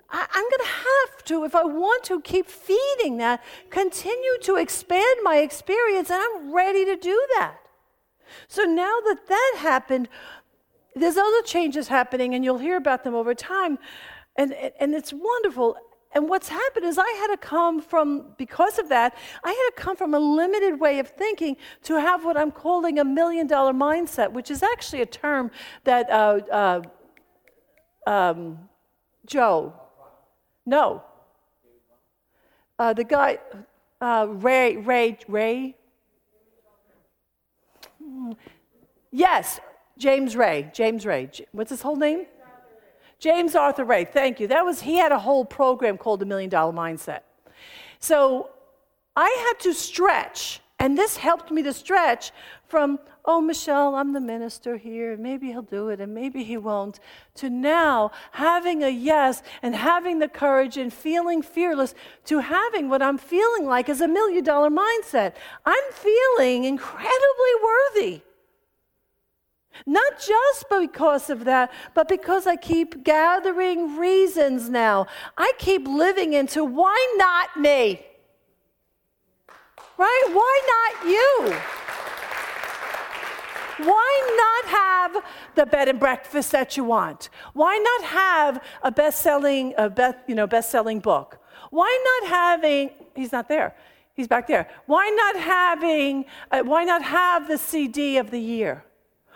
I, 0.09 0.19
am 0.19 0.43
going 0.43 0.51
to 0.59 0.65
have 0.65 1.23
to, 1.25 1.43
if 1.45 1.55
I 1.55 1.63
want 1.63 2.03
to, 2.05 2.19
keep 2.21 2.47
feeding 2.47 3.17
that, 3.17 3.43
continue 3.69 4.37
to 4.43 4.57
expand 4.57 5.19
my 5.23 5.37
experience, 5.37 6.09
and 6.09 6.21
I'm 6.21 6.53
ready 6.53 6.83
to 6.85 6.97
do 6.97 7.25
that. 7.37 7.57
So 8.47 8.63
now 8.63 8.99
that 9.05 9.27
that 9.27 9.55
happened, 9.59 10.09
there's 10.93 11.15
other 11.15 11.41
changes 11.43 11.87
happening, 11.87 12.35
and 12.35 12.43
you'll 12.43 12.57
hear 12.57 12.75
about 12.75 13.03
them 13.05 13.15
over 13.15 13.33
time. 13.33 13.79
And, 14.35 14.53
and 14.53 14.93
it's 14.93 15.13
wonderful. 15.13 15.77
And 16.11 16.27
what's 16.27 16.49
happened 16.49 16.85
is 16.85 16.97
I 16.97 17.09
had 17.21 17.27
to 17.27 17.37
come 17.37 17.81
from, 17.81 18.33
because 18.37 18.77
of 18.77 18.89
that, 18.89 19.15
I 19.43 19.49
had 19.49 19.75
to 19.75 19.81
come 19.81 19.95
from 19.95 20.13
a 20.13 20.19
limited 20.19 20.79
way 20.79 20.99
of 20.99 21.07
thinking 21.07 21.55
to 21.83 21.99
have 21.99 22.25
what 22.25 22.35
I'm 22.35 22.51
calling 22.51 22.99
a 22.99 23.05
million 23.05 23.47
dollar 23.47 23.73
mindset, 23.73 24.33
which 24.33 24.51
is 24.51 24.63
actually 24.63 25.01
a 25.01 25.05
term 25.05 25.49
that 25.85 26.09
uh, 26.09 26.39
uh, 26.51 26.81
um, 28.09 28.57
Joe. 29.25 29.73
No. 30.65 31.03
Uh, 32.77 32.93
the 32.93 33.03
guy, 33.03 33.37
uh, 34.01 34.25
Ray, 34.29 34.77
Ray, 34.77 35.17
Ray. 35.27 35.75
Yes, 39.11 39.59
James 39.97 40.35
Ray. 40.35 40.71
James 40.73 41.05
Ray. 41.05 41.29
What's 41.51 41.69
his 41.69 41.81
whole 41.81 41.97
name? 41.97 42.25
James 43.19 43.53
Arthur 43.53 43.83
Ray. 43.83 44.05
Thank 44.05 44.39
you. 44.39 44.47
That 44.47 44.65
was 44.65 44.81
he 44.81 44.95
had 44.95 45.11
a 45.11 45.19
whole 45.19 45.45
program 45.45 45.97
called 45.97 46.21
the 46.21 46.25
Million 46.25 46.49
Dollar 46.49 46.73
Mindset. 46.73 47.21
So 47.99 48.49
I 49.15 49.29
had 49.47 49.59
to 49.63 49.73
stretch, 49.73 50.61
and 50.79 50.97
this 50.97 51.17
helped 51.17 51.51
me 51.51 51.61
to 51.63 51.73
stretch 51.73 52.31
from 52.69 52.99
oh, 53.25 53.41
Michelle, 53.41 53.93
I'm 53.93 54.13
the 54.13 54.19
minister 54.19 54.77
here, 54.77 55.13
and 55.13 55.21
maybe 55.21 55.47
he'll 55.49 55.61
do 55.61 55.89
it 55.89 55.99
and 55.99 56.15
maybe 56.15 56.43
he 56.43 56.57
won't, 56.57 56.99
to 57.35 57.47
now 57.47 58.09
having 58.31 58.83
a 58.83 58.89
yes 58.89 59.43
and 59.61 59.75
having 59.75 60.17
the 60.17 60.27
courage 60.27 60.77
and 60.77 60.91
feeling 60.91 61.43
fearless 61.43 61.93
to 62.25 62.39
having 62.39 62.89
what 62.89 63.03
I'm 63.03 63.19
feeling 63.19 63.67
like 63.67 63.87
is 63.87 64.01
a 64.01 64.07
million 64.07 64.43
dollar 64.43 64.69
mindset. 64.69 65.33
I'm 65.63 65.91
feeling 65.91 66.63
incredibly 66.63 67.53
worthy. 67.63 68.21
Not 69.85 70.19
just 70.19 70.65
because 70.69 71.29
of 71.29 71.45
that, 71.45 71.71
but 71.93 72.07
because 72.07 72.47
I 72.47 72.55
keep 72.55 73.03
gathering 73.03 73.97
reasons 73.97 74.69
now. 74.69 75.05
I 75.37 75.53
keep 75.59 75.87
living 75.87 76.33
into 76.33 76.65
why 76.65 77.15
not 77.17 77.57
me? 77.61 78.03
Right? 79.97 80.25
Why 80.31 80.93
not 81.03 81.09
you? 81.09 81.55
Why 83.79 84.61
not 84.63 84.71
have 84.71 85.23
the 85.55 85.65
bed 85.65 85.87
and 85.87 85.99
breakfast 85.99 86.51
that 86.51 86.75
you 86.75 86.83
want? 86.83 87.29
Why 87.53 87.77
not 87.77 88.09
have 88.09 88.63
a 88.83 88.91
best-selling, 88.91 89.73
a 89.77 89.89
best, 89.89 90.17
you 90.27 90.35
know, 90.35 90.47
best-selling 90.47 90.99
book? 90.99 91.39
Why 91.69 92.19
not 92.21 92.29
having? 92.29 92.91
He's 93.15 93.31
not 93.31 93.47
there. 93.47 93.75
He's 94.13 94.27
back 94.27 94.47
there. 94.47 94.67
Why 94.85 95.09
not 95.09 95.41
having? 95.41 96.25
Uh, 96.51 96.61
why 96.63 96.83
not 96.83 97.03
have 97.03 97.47
the 97.47 97.57
CD 97.57 98.17
of 98.17 98.31
the 98.31 98.39
year? 98.39 98.83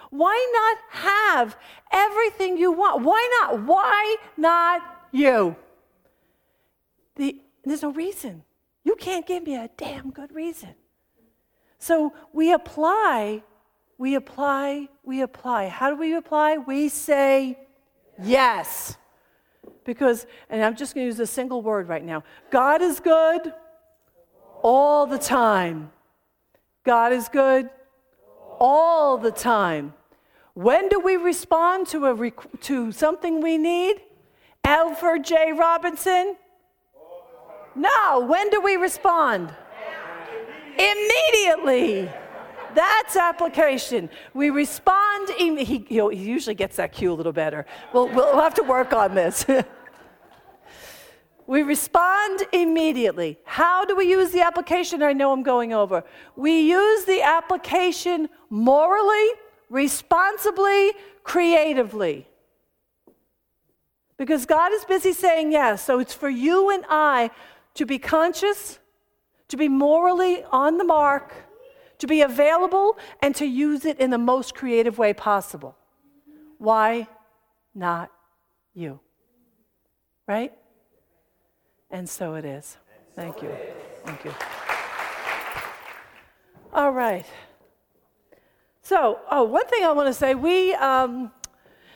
Why 0.10 0.36
not 0.54 1.02
have 1.02 1.58
everything 1.92 2.58
you 2.58 2.72
want? 2.72 3.04
Why 3.04 3.40
not? 3.42 3.64
Why 3.64 4.18
not 4.36 4.82
you? 5.12 5.56
The, 7.16 7.40
there's 7.64 7.82
no 7.82 7.92
reason. 7.92 8.44
You 8.84 8.96
can't 8.96 9.26
give 9.26 9.44
me 9.44 9.56
a 9.56 9.70
damn 9.78 10.12
good 10.12 10.36
reason. 10.36 10.76
So 11.80 12.14
we 12.34 12.52
apply 12.52 13.44
we 13.98 14.16
apply, 14.16 14.90
we 15.04 15.22
apply. 15.22 15.68
How 15.68 15.90
do 15.90 15.96
we 15.96 16.16
apply? 16.16 16.58
We 16.58 16.90
say 16.90 17.58
yes. 18.22 18.98
Because, 19.86 20.26
and 20.50 20.64
I'm 20.64 20.76
just 20.76 20.96
going 20.96 21.06
to 21.06 21.08
use 21.08 21.20
a 21.20 21.28
single 21.28 21.62
word 21.62 21.88
right 21.90 22.04
now 22.04 22.24
God 22.52 22.82
is 22.82 23.00
good 23.00 23.54
all 24.62 25.06
the 25.06 25.18
time. 25.18 25.92
God 26.86 27.14
is 27.14 27.30
good 27.30 27.70
all 28.60 29.18
the 29.18 29.32
time. 29.32 29.94
When 30.54 30.90
do 30.90 31.00
we 31.00 31.16
respond 31.16 31.88
to, 31.88 32.06
a 32.06 32.32
to 32.62 32.92
something 32.92 33.42
we 33.42 33.58
need? 33.58 34.02
Alfred 34.64 35.26
J. 35.26 35.52
Robinson? 35.54 36.36
No. 37.76 38.26
When 38.26 38.50
do 38.50 38.62
we 38.62 38.76
respond? 38.76 39.54
immediately. 40.78 42.10
That's 42.76 43.16
application. 43.16 44.10
We 44.34 44.50
respond. 44.50 45.30
He, 45.38 45.64
he, 45.64 45.86
he 45.88 45.96
usually 46.16 46.56
gets 46.56 46.78
that 46.78 46.92
cue 46.92 47.12
a 47.12 47.16
little 47.16 47.34
better. 47.34 47.66
We'll, 47.94 48.08
we'll 48.10 48.40
have 48.40 48.54
to 48.56 48.64
work 48.64 48.94
on 48.94 49.16
this. 49.16 49.46
we 51.48 51.64
respond 51.64 52.44
immediately. 52.52 53.38
How 53.44 53.86
do 53.86 53.96
we 53.96 54.10
use 54.10 54.32
the 54.32 54.42
application? 54.42 55.04
I 55.04 55.14
know 55.14 55.32
I'm 55.32 55.44
going 55.44 55.74
over. 55.74 56.04
We 56.36 56.62
use 56.62 57.06
the 57.06 57.22
application 57.22 58.30
morally, 58.50 59.30
responsibly, 59.70 60.92
creatively. 61.24 62.28
Because 64.18 64.46
God 64.46 64.72
is 64.72 64.86
busy 64.86 65.12
saying 65.12 65.52
yes. 65.52 65.84
So 65.84 66.00
it's 66.00 66.14
for 66.14 66.30
you 66.30 66.70
and 66.70 66.86
I 66.88 67.32
to 67.74 67.86
be 67.86 67.98
conscious, 67.98 68.80
to 69.48 69.58
be 69.58 69.68
morally 69.68 70.44
on 70.52 70.78
the 70.78 70.84
mark, 70.84 71.34
to 72.04 72.08
be 72.08 72.22
available, 72.22 72.98
and 73.22 73.34
to 73.34 73.46
use 73.46 73.86
it 73.86 73.98
in 73.98 74.10
the 74.10 74.18
most 74.18 74.54
creative 74.54 74.98
way 74.98 75.14
possible. 75.14 75.78
Why 76.58 77.08
not 77.74 78.12
you? 78.74 79.00
Right? 80.28 80.52
And 81.90 82.10
so 82.10 82.36
it 82.36 82.44
is. 82.44 82.76
Thank 83.16 83.42
you. 83.42 83.52
Thank 84.04 84.26
you. 84.26 84.34
All 86.74 86.92
right. 86.92 87.26
So, 88.82 89.20
oh, 89.32 89.44
one 89.44 89.66
thing 89.68 89.86
I 89.86 89.94
want 89.94 90.08
to 90.08 90.14
say, 90.14 90.36
we 90.36 90.74
um, 90.74 91.32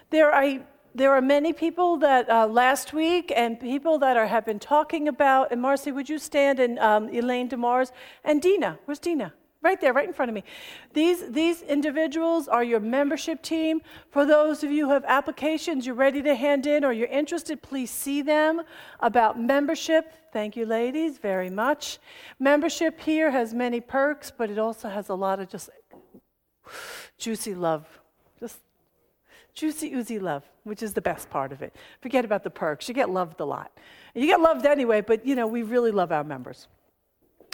there 0.09 0.31
are 0.31 0.59
there 0.95 1.11
are 1.11 1.21
many 1.21 1.51
people 1.51 1.97
that 1.97 2.29
uh, 2.29 2.47
last 2.47 2.93
week 2.93 3.33
and 3.35 3.59
people 3.59 3.99
that 3.99 4.15
are, 4.15 4.27
have 4.27 4.45
been 4.45 4.59
talking 4.59 5.09
about, 5.09 5.51
and 5.51 5.61
Marcy, 5.61 5.91
would 5.91 6.07
you 6.07 6.17
stand 6.17 6.61
and 6.61 6.79
um, 6.79 7.09
Elaine 7.09 7.49
DeMars 7.49 7.91
and 8.23 8.41
Dina? 8.41 8.79
Where's 8.85 8.99
Dina? 8.99 9.33
Right 9.67 9.81
there, 9.81 9.91
right 9.91 10.07
in 10.07 10.13
front 10.13 10.29
of 10.29 10.33
me. 10.33 10.45
These, 10.93 11.29
these 11.29 11.61
individuals 11.61 12.47
are 12.47 12.63
your 12.63 12.79
membership 12.79 13.41
team. 13.41 13.81
For 14.11 14.25
those 14.25 14.63
of 14.63 14.71
you 14.71 14.85
who 14.85 14.93
have 14.93 15.03
applications 15.05 15.85
you're 15.85 15.93
ready 15.93 16.21
to 16.21 16.35
hand 16.35 16.65
in 16.65 16.85
or 16.85 16.93
you're 16.93 17.09
interested, 17.09 17.61
please 17.61 17.91
see 17.91 18.21
them 18.21 18.61
about 19.01 19.37
membership. 19.37 20.13
Thank 20.31 20.55
you, 20.55 20.65
ladies, 20.65 21.17
very 21.17 21.49
much. 21.49 21.99
Membership 22.39 22.97
here 23.01 23.29
has 23.29 23.53
many 23.53 23.81
perks, 23.81 24.31
but 24.31 24.49
it 24.49 24.57
also 24.57 24.87
has 24.87 25.09
a 25.09 25.15
lot 25.15 25.41
of 25.41 25.49
just 25.49 25.69
juicy 27.17 27.53
love. 27.53 27.85
Just 28.39 28.59
juicy, 29.53 29.93
oozy 29.95 30.17
love, 30.17 30.43
which 30.63 30.81
is 30.81 30.93
the 30.93 31.01
best 31.01 31.29
part 31.29 31.51
of 31.51 31.61
it. 31.61 31.75
Forget 31.99 32.23
about 32.23 32.45
the 32.45 32.49
perks. 32.49 32.87
You 32.87 32.93
get 32.93 33.09
loved 33.09 33.41
a 33.41 33.45
lot. 33.45 33.77
You 34.15 34.27
get 34.27 34.39
loved 34.39 34.65
anyway, 34.65 35.01
but 35.01 35.25
you 35.25 35.35
know, 35.35 35.45
we 35.45 35.63
really 35.63 35.91
love 35.91 36.13
our 36.13 36.23
members. 36.23 36.69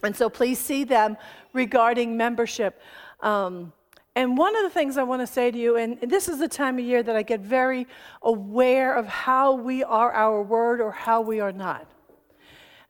And 0.03 0.15
so 0.15 0.29
please 0.29 0.59
see 0.59 0.83
them 0.83 1.17
regarding 1.53 2.17
membership. 2.17 2.79
Um, 3.21 3.71
and 4.15 4.37
one 4.37 4.55
of 4.55 4.63
the 4.63 4.69
things 4.69 4.97
I 4.97 5.03
want 5.03 5.21
to 5.21 5.27
say 5.27 5.49
to 5.49 5.57
you, 5.57 5.75
and 5.77 5.99
this 6.01 6.27
is 6.27 6.37
the 6.37 6.47
time 6.47 6.77
of 6.77 6.85
year 6.85 7.01
that 7.01 7.15
I 7.15 7.23
get 7.23 7.39
very 7.39 7.87
aware 8.21 8.95
of 8.95 9.07
how 9.07 9.53
we 9.53 9.83
are 9.83 10.11
our 10.11 10.43
word 10.43 10.81
or 10.81 10.91
how 10.91 11.21
we 11.21 11.39
are 11.39 11.51
not. 11.51 11.89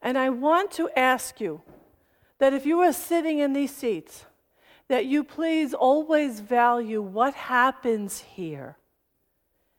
And 0.01 0.17
I 0.17 0.31
want 0.31 0.71
to 0.71 0.89
ask 0.97 1.39
you 1.39 1.61
that 2.39 2.53
if 2.53 2.65
you 2.65 2.79
are 2.79 2.91
sitting 2.91 3.39
in 3.39 3.53
these 3.53 3.73
seats, 3.73 4.25
that 4.89 5.05
you 5.05 5.23
please 5.23 5.73
always 5.73 6.41
value 6.41 7.01
what 7.01 7.33
happens 7.35 8.19
here 8.19 8.75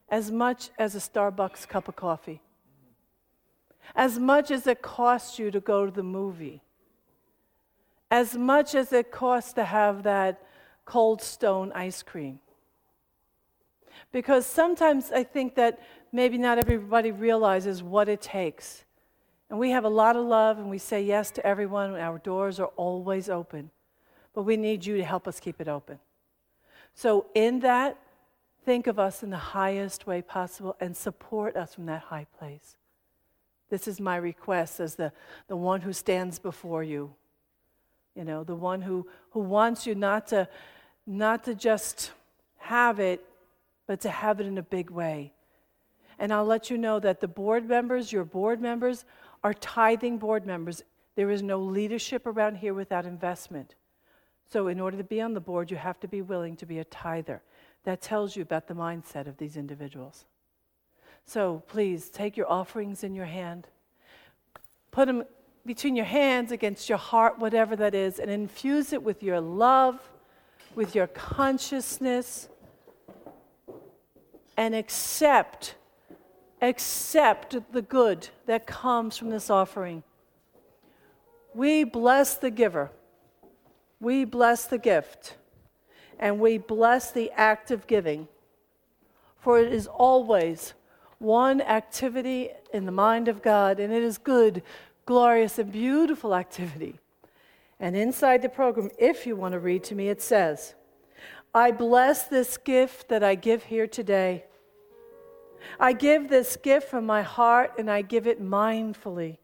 as 0.09 0.31
much 0.31 0.71
as 0.79 0.95
a 0.95 0.99
Starbucks 0.99 1.69
cup 1.69 1.89
of 1.89 1.97
coffee, 1.97 2.41
as 3.95 4.19
much 4.19 4.51
as 4.51 4.67
it 4.67 4.81
costs 4.81 5.39
you 5.39 5.51
to 5.51 5.61
go 5.61 5.85
to 5.85 5.93
the 5.93 6.03
movie, 6.03 6.63
as 8.11 8.37
much 8.37 8.75
as 8.75 8.93
it 8.93 9.11
costs 9.11 9.53
to 9.55 9.65
have 9.65 10.03
that 10.05 10.43
cold 10.85 11.23
stone 11.23 11.73
ice 11.73 12.03
cream. 12.03 12.39
Because 14.13 14.47
sometimes 14.47 15.11
I 15.11 15.25
think 15.25 15.55
that 15.57 15.81
maybe 16.13 16.39
not 16.39 16.59
everybody 16.59 17.11
realizes 17.11 17.83
what 17.83 18.09
it 18.09 18.21
takes. 18.21 18.85
And 19.51 19.59
we 19.59 19.71
have 19.71 19.85
a 19.85 19.89
lot 19.89 20.17
of 20.17 20.25
love 20.25 20.59
and 20.59 20.71
we 20.71 20.79
say 20.79 21.03
yes 21.03 21.31
to 21.33 21.47
everyone, 21.47 21.93
and 21.95 22.03
our 22.03 22.19
doors 22.19 22.61
are 22.61 22.71
always 22.77 23.29
open. 23.29 23.71
But 24.33 24.43
we 24.43 24.57
need 24.57 24.85
you 24.85 24.97
to 24.97 25.05
help 25.05 25.29
us 25.29 25.41
keep 25.41 25.61
it 25.61 25.69
open. 25.69 25.99
So, 26.95 27.27
in 27.35 27.61
that, 27.61 27.99
think 28.65 28.87
of 28.87 28.99
us 28.99 29.23
in 29.23 29.31
the 29.31 29.37
highest 29.37 30.07
way 30.07 30.23
possible 30.23 30.77
and 30.81 30.97
support 30.97 31.57
us 31.57 31.75
from 31.75 31.87
that 31.87 32.03
high 32.03 32.27
place. 32.39 32.77
This 33.69 33.89
is 33.89 34.01
my 34.01 34.17
request 34.17 34.81
as 34.81 34.95
the, 34.95 35.13
the 35.49 35.57
one 35.57 35.81
who 35.81 35.93
stands 35.93 36.39
before 36.39 36.83
you. 36.83 37.15
You 38.15 38.25
know, 38.25 38.45
the 38.45 38.55
one 38.55 38.83
who, 38.83 39.07
who 39.31 39.41
wants 39.41 39.87
you 39.87 39.95
not 39.95 40.29
to, 40.29 40.49
not 41.07 41.45
to 41.45 41.55
just 41.55 42.13
have 42.59 43.01
it, 43.01 43.25
but 43.87 44.01
to 44.01 44.11
have 44.11 44.41
it 44.41 44.47
in 44.47 44.59
a 44.59 44.63
big 44.63 44.91
way. 44.91 45.33
And 46.19 46.33
I'll 46.33 46.45
let 46.45 46.71
you 46.71 46.79
know 46.79 47.01
that 47.01 47.21
the 47.21 47.29
board 47.29 47.69
members, 47.69 48.13
your 48.13 48.25
board 48.25 48.61
members, 48.61 49.05
are 49.43 49.55
tithing 49.55 50.19
board 50.19 50.47
members. 50.47 50.83
There 51.17 51.31
is 51.31 51.43
no 51.43 51.59
leadership 51.59 52.27
around 52.27 52.57
here 52.57 52.73
without 52.73 53.05
investment. 53.05 53.75
So, 54.51 54.69
in 54.69 54.79
order 54.79 54.97
to 54.97 55.05
be 55.05 55.21
on 55.21 55.35
the 55.35 55.41
board, 55.41 55.71
you 55.71 55.77
have 55.77 55.99
to 56.01 56.09
be 56.09 56.23
willing 56.23 56.57
to 56.57 56.67
be 56.67 56.79
a 56.79 56.85
tither. 56.85 57.43
That 57.85 58.01
tells 58.01 58.37
you 58.37 58.43
about 58.43 58.69
the 58.69 58.75
mindset 58.75 59.27
of 59.27 59.37
these 59.37 59.57
individuals. 59.57 60.25
So 61.27 61.63
please 61.69 62.11
take 62.11 62.37
your 62.37 62.51
offerings 62.51 63.03
in 63.03 63.15
your 63.15 63.27
hand, 63.27 63.67
put 64.91 65.07
them 65.07 65.25
between 65.67 65.97
your 65.97 66.05
hands 66.05 66.53
against 66.53 66.89
your 66.89 66.99
heart, 66.99 67.39
whatever 67.39 67.75
that 67.77 67.95
is, 67.95 68.19
and 68.19 68.31
infuse 68.31 68.93
it 68.93 69.03
with 69.03 69.23
your 69.23 69.41
love, 69.41 69.99
with 70.75 70.95
your 70.95 71.07
consciousness, 71.07 72.49
and 74.57 74.75
accept, 74.75 75.75
accept 76.61 77.57
the 77.73 77.83
good 77.83 78.29
that 78.47 78.67
comes 78.67 79.17
from 79.17 79.31
this 79.31 79.51
offering. 79.51 80.03
We 81.55 81.85
bless 81.85 82.37
the 82.37 82.51
giver. 82.51 82.91
We 84.01 84.25
bless 84.25 84.67
the 84.67 84.79
gift 84.79 85.37
and 86.19 86.41
we 86.41 86.59
bless 86.59 87.11
the 87.11 87.31
act 87.33 87.71
of 87.71 87.87
giving. 87.87 88.29
For 89.41 89.59
it 89.61 89.73
is 89.73 89.87
always 89.87 90.75
one 91.19 91.61
activity 91.61 92.51
in 92.73 92.87
the 92.87 92.93
mind 92.93 93.29
of 93.29 93.43
God, 93.43 93.79
and 93.79 93.93
it 93.93 94.03
is 94.03 94.19
good, 94.19 94.63
glorious, 95.07 95.59
and 95.59 95.71
beautiful 95.71 96.35
activity. 96.35 96.99
And 97.81 97.97
inside 97.97 98.43
the 98.43 98.49
program, 98.49 98.91
if 98.99 99.27
you 99.27 99.37
want 99.37 99.53
to 99.53 99.59
read 99.59 99.85
to 99.85 99.95
me, 99.95 100.09
it 100.09 100.23
says, 100.23 100.75
I 101.55 101.71
bless 101.71 102.25
this 102.25 102.57
gift 102.57 103.09
that 103.09 103.23
I 103.23 103.35
give 103.35 103.65
here 103.65 103.87
today. 103.87 104.45
I 105.79 105.93
give 105.93 106.29
this 106.29 106.57
gift 106.57 106.89
from 106.89 107.07
my 107.07 107.23
heart 107.23 107.73
and 107.79 107.91
I 107.91 108.03
give 108.03 108.27
it 108.27 108.43
mindfully. 108.43 109.39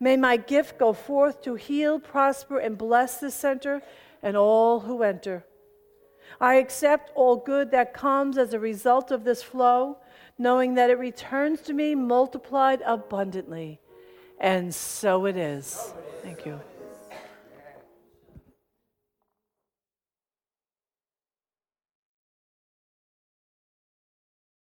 May 0.00 0.16
my 0.16 0.36
gift 0.36 0.78
go 0.78 0.92
forth 0.92 1.42
to 1.42 1.54
heal, 1.54 1.98
prosper, 1.98 2.58
and 2.58 2.78
bless 2.78 3.18
this 3.18 3.34
center 3.34 3.82
and 4.22 4.36
all 4.36 4.80
who 4.80 5.02
enter. 5.02 5.44
I 6.40 6.56
accept 6.56 7.10
all 7.14 7.36
good 7.36 7.70
that 7.72 7.94
comes 7.94 8.38
as 8.38 8.52
a 8.52 8.60
result 8.60 9.10
of 9.10 9.24
this 9.24 9.42
flow, 9.42 9.98
knowing 10.38 10.74
that 10.74 10.90
it 10.90 10.98
returns 10.98 11.62
to 11.62 11.72
me 11.72 11.94
multiplied 11.94 12.82
abundantly. 12.84 13.80
And 14.38 14.74
so 14.74 15.26
it 15.26 15.36
is. 15.36 15.94
Thank 16.22 16.44
you. 16.44 16.62